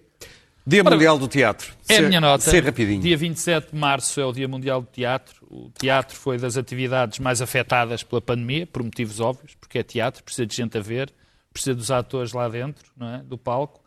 [0.64, 1.72] Dia Ora, Mundial do Teatro.
[1.88, 2.48] É a Ser- minha nota.
[2.48, 3.00] Ser rapidinho.
[3.00, 5.44] Dia 27 de março é o Dia Mundial do Teatro.
[5.50, 10.22] O teatro foi das atividades mais afetadas pela pandemia, por motivos óbvios, porque é teatro,
[10.22, 11.12] precisa de gente a ver,
[11.52, 13.18] precisa dos atores lá dentro, não é?
[13.22, 13.80] do palco.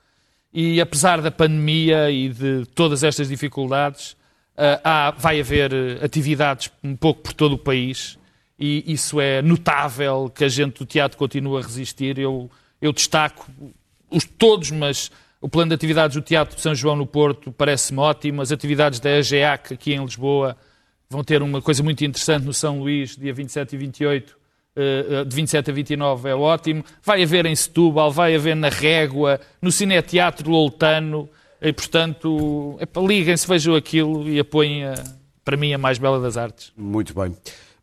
[0.54, 4.18] E apesar da pandemia e de todas estas dificuldades,
[4.84, 8.18] há- vai haver eh, atividades um pouco por todo o país
[8.60, 12.18] e isso é notável que a gente do teatro continua a resistir.
[12.20, 12.50] Eu,
[12.82, 13.48] eu destaco
[14.10, 15.10] os todos, mas
[15.40, 18.42] o plano de atividades do Teatro de São João no Porto parece-me ótimo.
[18.42, 20.56] As atividades da EGEAC aqui em Lisboa
[21.10, 24.38] vão ter uma coisa muito interessante no São Luís, dia 27 e 28,
[24.76, 26.86] eh, eh, de 27 a 29 é ótimo.
[27.04, 31.28] Vai haver em Setúbal, vai haver na Régua, no Cineteatro Loutano.
[31.62, 34.96] E, portanto, liguem-se, vejam aquilo e apoiem, a,
[35.46, 36.72] para mim, a mais bela das artes.
[36.76, 37.36] Muito bem.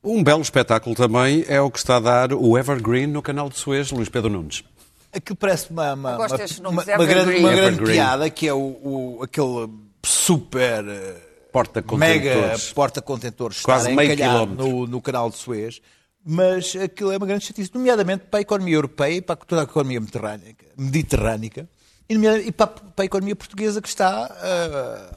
[0.03, 3.57] Um belo espetáculo também é o que está a dar o Evergreen no canal de
[3.59, 4.65] Suez, Luís Pedro Nunes.
[5.13, 6.27] Aquilo parece uma, uma, uma,
[6.71, 9.69] uma- uma grande, uma grande piada que é o, o- aquele
[10.05, 11.17] super eh,
[11.53, 12.73] Porta mega contentores.
[12.73, 14.69] porta-contentores Quase meio encalhado quilómetro.
[14.81, 15.81] no, no canal de Suez,
[16.25, 19.65] mas aquilo é uma grande chatice, nomeadamente para a economia europeia e para toda a
[19.65, 21.69] economia mediterrânica, mediterrânica
[22.09, 25.17] e, para, a economia portuguesa que está ah,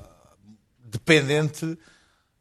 [0.86, 1.78] dependente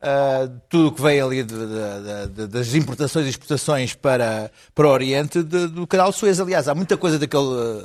[0.01, 4.51] ah, de tudo o que veio ali de- de- de- das importações e exportações para,
[4.75, 6.41] para o Oriente do canal Suez.
[6.41, 7.85] Aliás, há muita coisa daquele,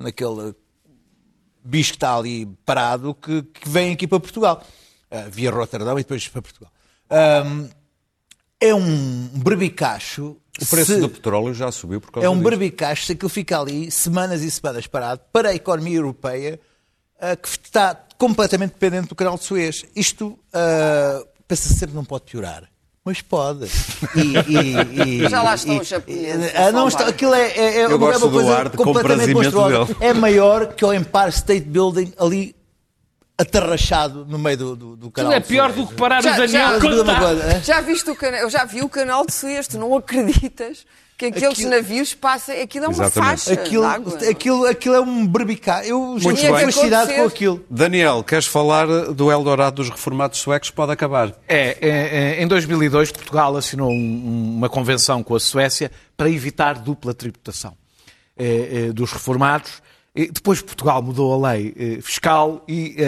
[0.00, 0.54] daquele
[1.64, 4.62] bicho que está ali parado que, que vem aqui para Portugal,
[5.10, 6.72] Ah, via Roterdão e depois para Portugal.
[7.10, 7.68] Ahm,
[8.68, 10.36] é um berbicacho.
[10.60, 12.44] O preço se- do petróleo já subiu por causa é um disso.
[12.48, 16.60] berbicacho se aquilo fica ali semanas e semanas parado para a economia europeia
[17.20, 19.84] ah, que está completamente dependente do canal de Suez.
[19.96, 22.64] Isto ah, pensa sempre que não pode piorar.
[23.04, 23.66] Mas pode.
[24.14, 24.20] E,
[24.52, 27.76] e- e- Já lá estão e- os japoneses Ah, a não está, aquilo é, é,
[27.78, 29.86] é Eu uma, é do coisa ar de completamente monstruosa.
[29.86, 29.96] dele.
[30.00, 32.54] É maior que o Empire State Building ali
[33.38, 36.48] atarrachado no meio do, do, do canal Tudo é pior do que parar o Daniel
[36.48, 37.20] já- contar.
[37.20, 37.62] coisa, hein?
[37.64, 40.86] Já viste o canal, eu já vi o canal de Suez, tu não acreditas
[41.18, 43.30] que aqueles Aquilo- navios passam, aquilo é uma Exatamente.
[43.44, 44.18] faixa Aquilo, de água.
[44.30, 45.84] aquilo, aquilo é um berbicar.
[45.84, 46.64] Eu já bem.
[46.66, 47.64] fascinado com aquilo.
[47.70, 50.70] Daniel, queres falar do Eldorado dos reformados suecos?
[50.70, 51.32] Pode acabar.
[51.48, 56.74] É, é, é, em 2002, Portugal assinou um- uma convenção com a Suécia para evitar
[56.78, 57.74] dupla tributação
[58.36, 59.80] é, é, dos reformados.
[60.14, 63.02] Depois Portugal mudou a lei é, fiscal e é,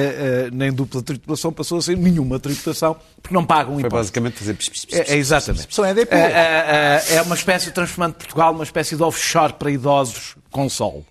[0.47, 3.99] é, nem dupla tributação passou a ser nenhuma tributação, porque não pagam Foi impostos.
[3.99, 4.55] basicamente fazer...
[4.55, 5.75] pis, É, é exatamente.
[5.75, 6.15] São EDP.
[6.15, 10.35] É, é, é, é uma espécie de transformando Portugal numa espécie de offshore para idosos
[10.51, 11.05] com sol.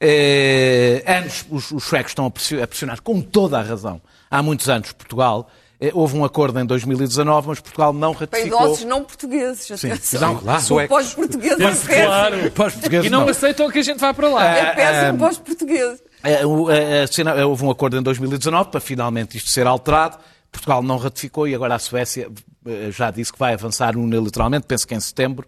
[0.00, 4.00] É, anos, os, os suecos estão a pressionar, com toda a razão.
[4.30, 5.50] Há muitos anos, Portugal.
[5.80, 8.62] É, houve um acordo em 2019, mas Portugal não Para ratificou.
[8.64, 9.70] idosos não portugueses.
[9.70, 10.34] atenção.
[10.34, 10.84] não, claro.
[10.84, 11.86] O pós-português é péssimo.
[12.06, 12.50] Claro.
[12.52, 13.28] Para os portugueses, E não não.
[13.28, 14.44] aceitam que a gente vá para lá.
[14.44, 16.02] É péssimo para os portugueses.
[16.22, 20.18] É, é, é, houve um acordo em 2019 para finalmente isto ser alterado.
[20.52, 22.28] Portugal não ratificou e agora a Suécia
[22.66, 25.46] eh, já disse que vai avançar unilateralmente, penso que em setembro,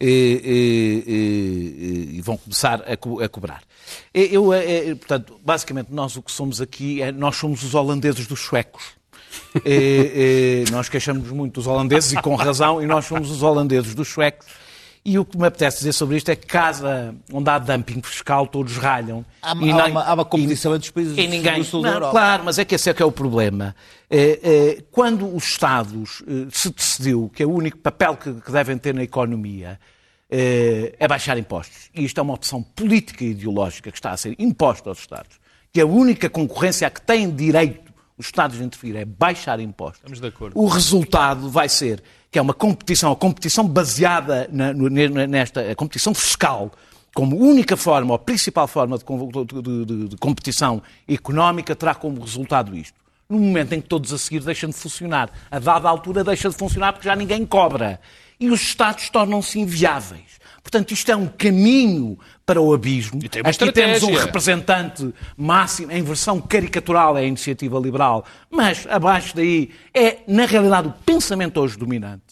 [0.00, 1.12] e, e-
[2.14, 3.62] e- e vão começar a, co- a cobrar.
[4.14, 8.26] Eu, eh, eh, portanto, basicamente, nós o que somos aqui é nós somos os holandeses
[8.26, 8.82] dos suecos.
[9.64, 13.94] E- e nós queixamos muito dos holandeses e com razão, e nós somos os holandeses
[13.94, 14.46] dos suecos.
[15.06, 18.46] E o que me apetece dizer sobre isto é que casa onde há dumping fiscal,
[18.46, 19.22] todos ralham.
[19.42, 21.58] Há, E há nem- uma, há uma competição entre os países e ninguém.
[21.58, 22.12] do sul da Não, Europa.
[22.12, 23.76] claro, mas é que esse é que é o problema.
[24.08, 24.40] É,
[24.78, 28.78] é, quando os Estados eh, se decidiu que é o único papel que, que devem
[28.78, 29.78] ter na economia
[30.30, 34.16] eh, é baixar impostos, e isto é uma opção política e ideológica que está a
[34.16, 35.38] ser imposta aos Estados,
[35.70, 37.83] que a única concorrência a que têm direito
[38.16, 39.98] os Estados de intervir é baixar impostos.
[39.98, 40.58] Estamos de acordo.
[40.58, 44.72] O resultado vai ser que é uma competição, a competição baseada na-
[45.26, 46.72] nesta a competição fiscal,
[47.14, 49.04] como única forma, ou principal forma de,
[49.62, 52.98] de- de- de competição económica, terá como resultado isto.
[53.28, 56.56] No momento em que todos a seguir deixam de funcionar, a dada altura deixa de
[56.56, 58.00] funcionar porque já ninguém cobra.
[58.38, 60.40] E os Estados tornam-se inviáveis.
[60.64, 63.20] Portanto, isto é um caminho para o abismo.
[63.22, 69.36] E Aqui temos um representante máximo, em versão caricatural, é a iniciativa liberal, mas abaixo
[69.36, 72.22] daí é, na realidade, o pensamento hoje dominante.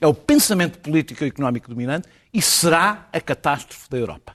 [0.00, 4.34] É o pensamento político e económico dominante e será a catástrofe da Europa.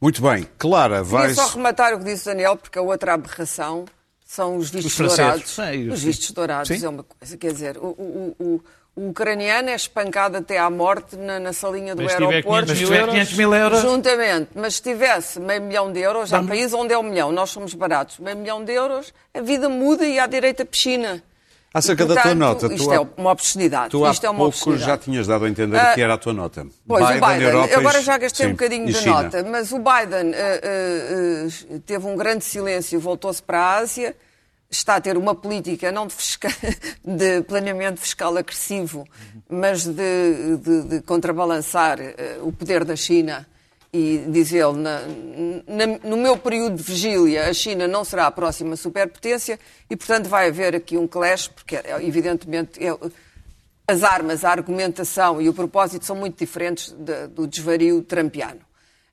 [0.00, 0.48] Muito bem.
[0.58, 1.36] Clara, Queria vais...
[1.36, 3.84] só rematar o que disse o Daniel, porque a outra aberração
[4.26, 5.58] são os vistos Os dourados.
[5.60, 6.84] É, e os- os vistos dourados Sim.
[6.84, 7.36] é uma coisa.
[7.36, 8.60] Quer dizer, o, o- o-
[8.94, 12.66] o ucraniano é espancado até à morte na, na salinha do Mas aeroporto.
[12.66, 16.00] 500 Mas se mil euros, 500 mil euros, Juntamente, mas se tivesse meio milhão de
[16.00, 19.40] euros, há países onde é um milhão, nós somos baratos, meio milhão de euros, a
[19.40, 21.22] vida muda e à direita piscina.
[21.74, 23.88] Acerca da tua nota, tu Isto há- é uma obscenidade.
[23.92, 24.84] Tu há isto é uma pouco obscenidade.
[24.86, 26.66] já tinhas dado a entender Ah, que era a tua nota.
[26.86, 29.22] Pois, o Biden, Europa agora já gastei um sim, bocadinho e de China.
[29.22, 34.14] nota, mas o Biden eh, eh, teve um grande silêncio, voltou-se para a Ásia,
[34.72, 36.48] está a ter uma política não de, fisca-
[37.04, 39.06] de planeamento fiscal agressivo,
[39.48, 43.46] mas de, de- de contrabalançar eh, o poder da China
[43.92, 45.02] e diz ele, na-
[45.66, 49.60] na- no meu período de vigília, a China não será a próxima superpotência
[49.90, 52.96] e, portanto, vai haver aqui um clash, porque, é, evidentemente, é-
[53.86, 58.60] as armas, a argumentação e o propósito são muito diferentes de- do desvario trampiano.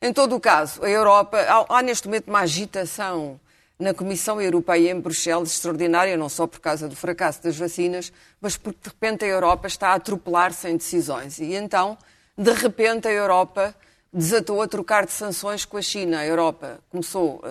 [0.02, 3.38] Em todo o caso, a Europa, há, há neste momento uma agitação
[3.80, 8.12] na Comissão Europeia em Bruxelas extraordinária, não só por causa do fracasso das vacinas,
[8.42, 11.40] mas porque de repente a Europa está a atropelar-se em decisões.
[11.40, 11.98] E então,
[12.38, 13.74] de repente, a Europa
[14.12, 16.20] desatou a trocar de sanções com a China.
[16.20, 17.42] A Europa começou,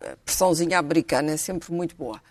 [0.00, 2.22] eh, a pressãozinha americana é sempre muito boa.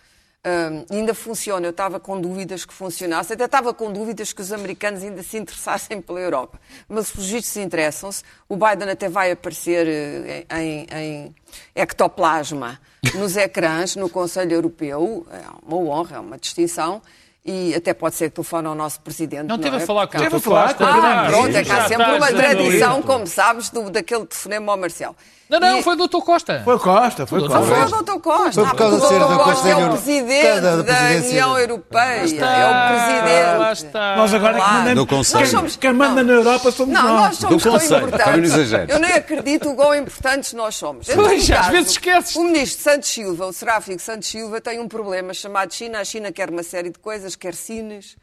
[0.90, 1.66] Ainda funciona.
[1.66, 3.32] Eu estava com dúvidas que funcionasse.
[3.32, 6.60] Até estava com dúvidas que os americanos ainda se interessassem pela Europa.
[6.88, 8.22] Mas os vistos interessam-se.
[8.48, 11.34] O Biden até vai aparecer eh, em, em
[11.74, 12.80] ectoplasma
[13.14, 15.26] nos ecrãs no Conselho Europeu.
[15.30, 17.02] É uma honra, é uma distinção.
[17.48, 19.44] E até pode ser que telefone ao nosso presidente.
[19.46, 19.82] Não teve é?
[19.82, 20.76] a falar com Teve a falar Costa.
[20.78, 24.26] com o Ah, pronto, é que há já sempre uma tradição, como sabes, do, daquele
[24.26, 25.14] telefonema ao Marcelo.
[25.48, 26.18] Não, não, E- foi o Dr.
[26.24, 26.60] Costa.
[26.64, 27.86] Foi Costa, foi Tudo Costa.
[27.86, 28.20] foi o Dr.
[28.20, 28.52] Costa.
[28.66, 29.44] Foi por Ah, o do Dr.
[29.44, 30.92] Costa é o presidente Da- da.
[31.24, 32.24] União Europeia.
[32.24, 33.58] está, é o presidente.
[33.58, 34.16] lá está.
[34.16, 34.68] Nós agora Claro.
[34.72, 35.44] que mandamos, Do Conselho.
[35.44, 36.34] quem, Nós somos- quem manda não.
[36.34, 37.36] na Europa somos Não, nós nós.
[37.36, 38.70] somos Do tão Conselho, importantes.
[38.72, 38.78] não.
[38.88, 41.06] Eu nem acredito o quão importantes nós somos.
[41.14, 42.34] Pois, às vezes esqueces.
[42.34, 46.00] O ministro Santos Silva, o Seráfico Santos Silva, tem um problema chamado China.
[46.00, 48.16] A China quer uma série de coisas, quer cines,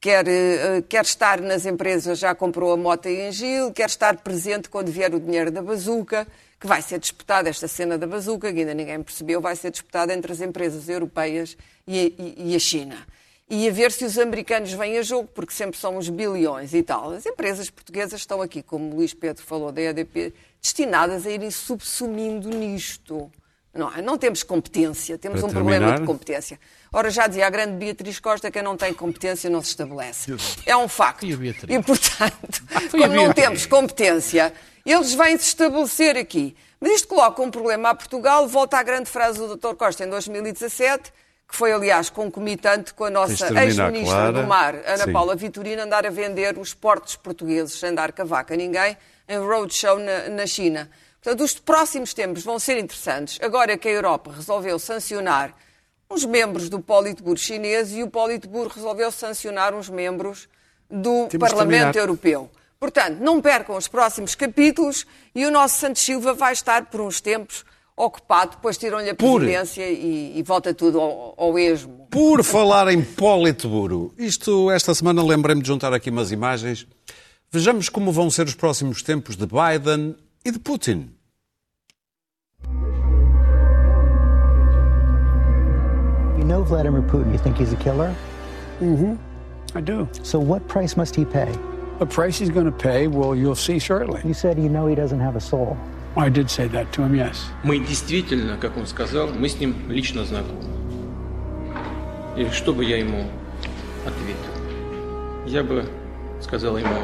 [0.00, 4.68] quer, eh, quer estar nas empresas, já comprou a moto em Gil, quer estar presente
[4.68, 6.26] quando vier o dinheiro da bazuca,
[6.60, 10.12] que vai ser disputada, esta cena da bazuca, que ainda ninguém percebeu, vai ser disputada
[10.12, 11.56] entre as empresas europeias
[11.86, 13.06] e, e- e a China.
[13.50, 16.82] E a ver se os americanos vêm a jogo, porque sempre são uns bilhões e
[16.82, 17.12] tal.
[17.12, 21.50] As empresas portuguesas estão aqui, como o Luís Pedro falou da EDP, destinadas a irem
[21.50, 23.30] subsumindo nisto.
[23.74, 26.00] Não, não temos competência, temos Para um problema terminar.
[26.00, 26.58] de competência.
[26.92, 30.34] Ora, já dizia a grande Beatriz Costa, quem não tem competência não se estabelece.
[30.64, 31.24] É um facto.
[31.24, 31.32] E?
[31.32, 34.52] E, portanto, Foi a como não temos competência,
[34.84, 36.56] eles vêm se estabelecer aqui.
[36.80, 38.46] Mas isto coloca um problema a Portugal.
[38.48, 39.74] Volta à grande frase do Dr.
[39.74, 41.12] Costa em 2017,
[41.48, 45.12] que foi, aliás, concomitante com a nossa ex-ministra do Mar, Ana Sim.
[45.12, 48.96] Paula Vitorino, andar a vender os portos portugueses sem dar cavaca a ninguém
[49.28, 50.88] em roadshow na, na China.
[51.22, 53.38] Portanto, os próximos tempos vão ser interessantes.
[53.42, 55.54] Agora que a Europa resolveu sancionar
[56.10, 60.48] uns membros do Politburo chinês e o Politburo resolveu sancionar uns membros
[60.90, 61.96] do de Parlamento.
[61.96, 62.50] Europeu.
[62.80, 65.04] Portanto, não percam os próximos capítulos
[65.34, 67.64] e o nosso Santos Silva vai estar por uns tempos
[67.96, 72.06] ocupado, depois tiram-lhe a Por- presidência e, e volta tudo ao, ao esmo.
[72.08, 76.86] Por falar em Politburo, isto, esta semana lembrei-me de juntar aqui umas imagens.
[77.50, 80.14] Vejamos como vão ser os próximos tempos de Biden
[80.44, 81.10] e de Putin.
[86.38, 87.32] You know Vladimir Putin.
[87.32, 88.14] You think he's a killer?
[89.74, 90.08] I do.
[90.22, 91.52] So what price must he pay?
[91.98, 94.22] The price he's going to pay, well, you'll see shortly.
[94.24, 95.76] You said you know he doesn't have a soul.
[96.16, 97.44] I did say that to him, yes.
[97.64, 100.64] Мы действительно, как он сказал, мы с ним лично знакомы.
[102.36, 103.28] И что бы я ему
[104.06, 105.46] ответил?
[105.46, 105.88] Я бы
[106.40, 107.00] сказал ему,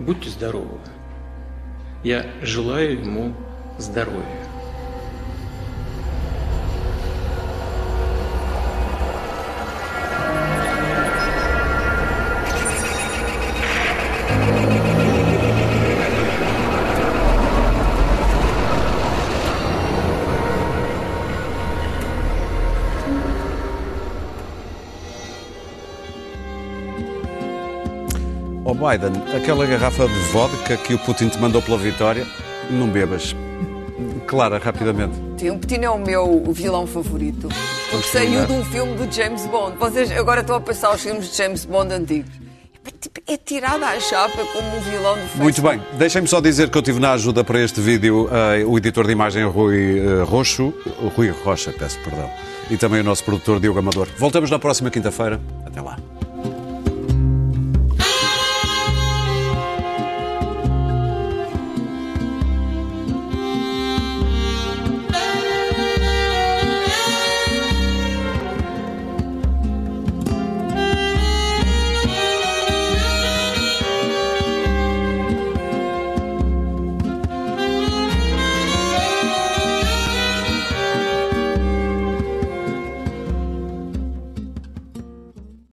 [0.00, 0.78] будьте здоровы.
[2.02, 3.34] Я желаю ему
[3.76, 4.39] здоровья.
[28.90, 32.26] Biden, aquela garrafa de vodka que o Putin te mandou pela vitória,
[32.68, 33.36] não bebas.
[34.26, 35.16] Clara, rapidamente.
[35.48, 37.48] O Putin é o meu vilão favorito.
[37.88, 39.76] Porque saiu de um filme do James Bond.
[39.76, 42.32] Vocês agora estão a passar os filmes de James Bond antigos.
[42.84, 45.42] É, tipo, é tirada à chapa como um vilão do Facebook.
[45.42, 48.76] Muito bem, deixem-me só dizer que eu tive na ajuda para este vídeo eh, o
[48.76, 50.72] editor de imagem Rui eh, Roxo,
[51.14, 52.28] Rui Rocha, peço perdão,
[52.70, 54.08] e também o nosso produtor Diogo Amador.
[54.18, 55.38] Voltamos na próxima quinta-feira.
[55.66, 55.98] Até lá.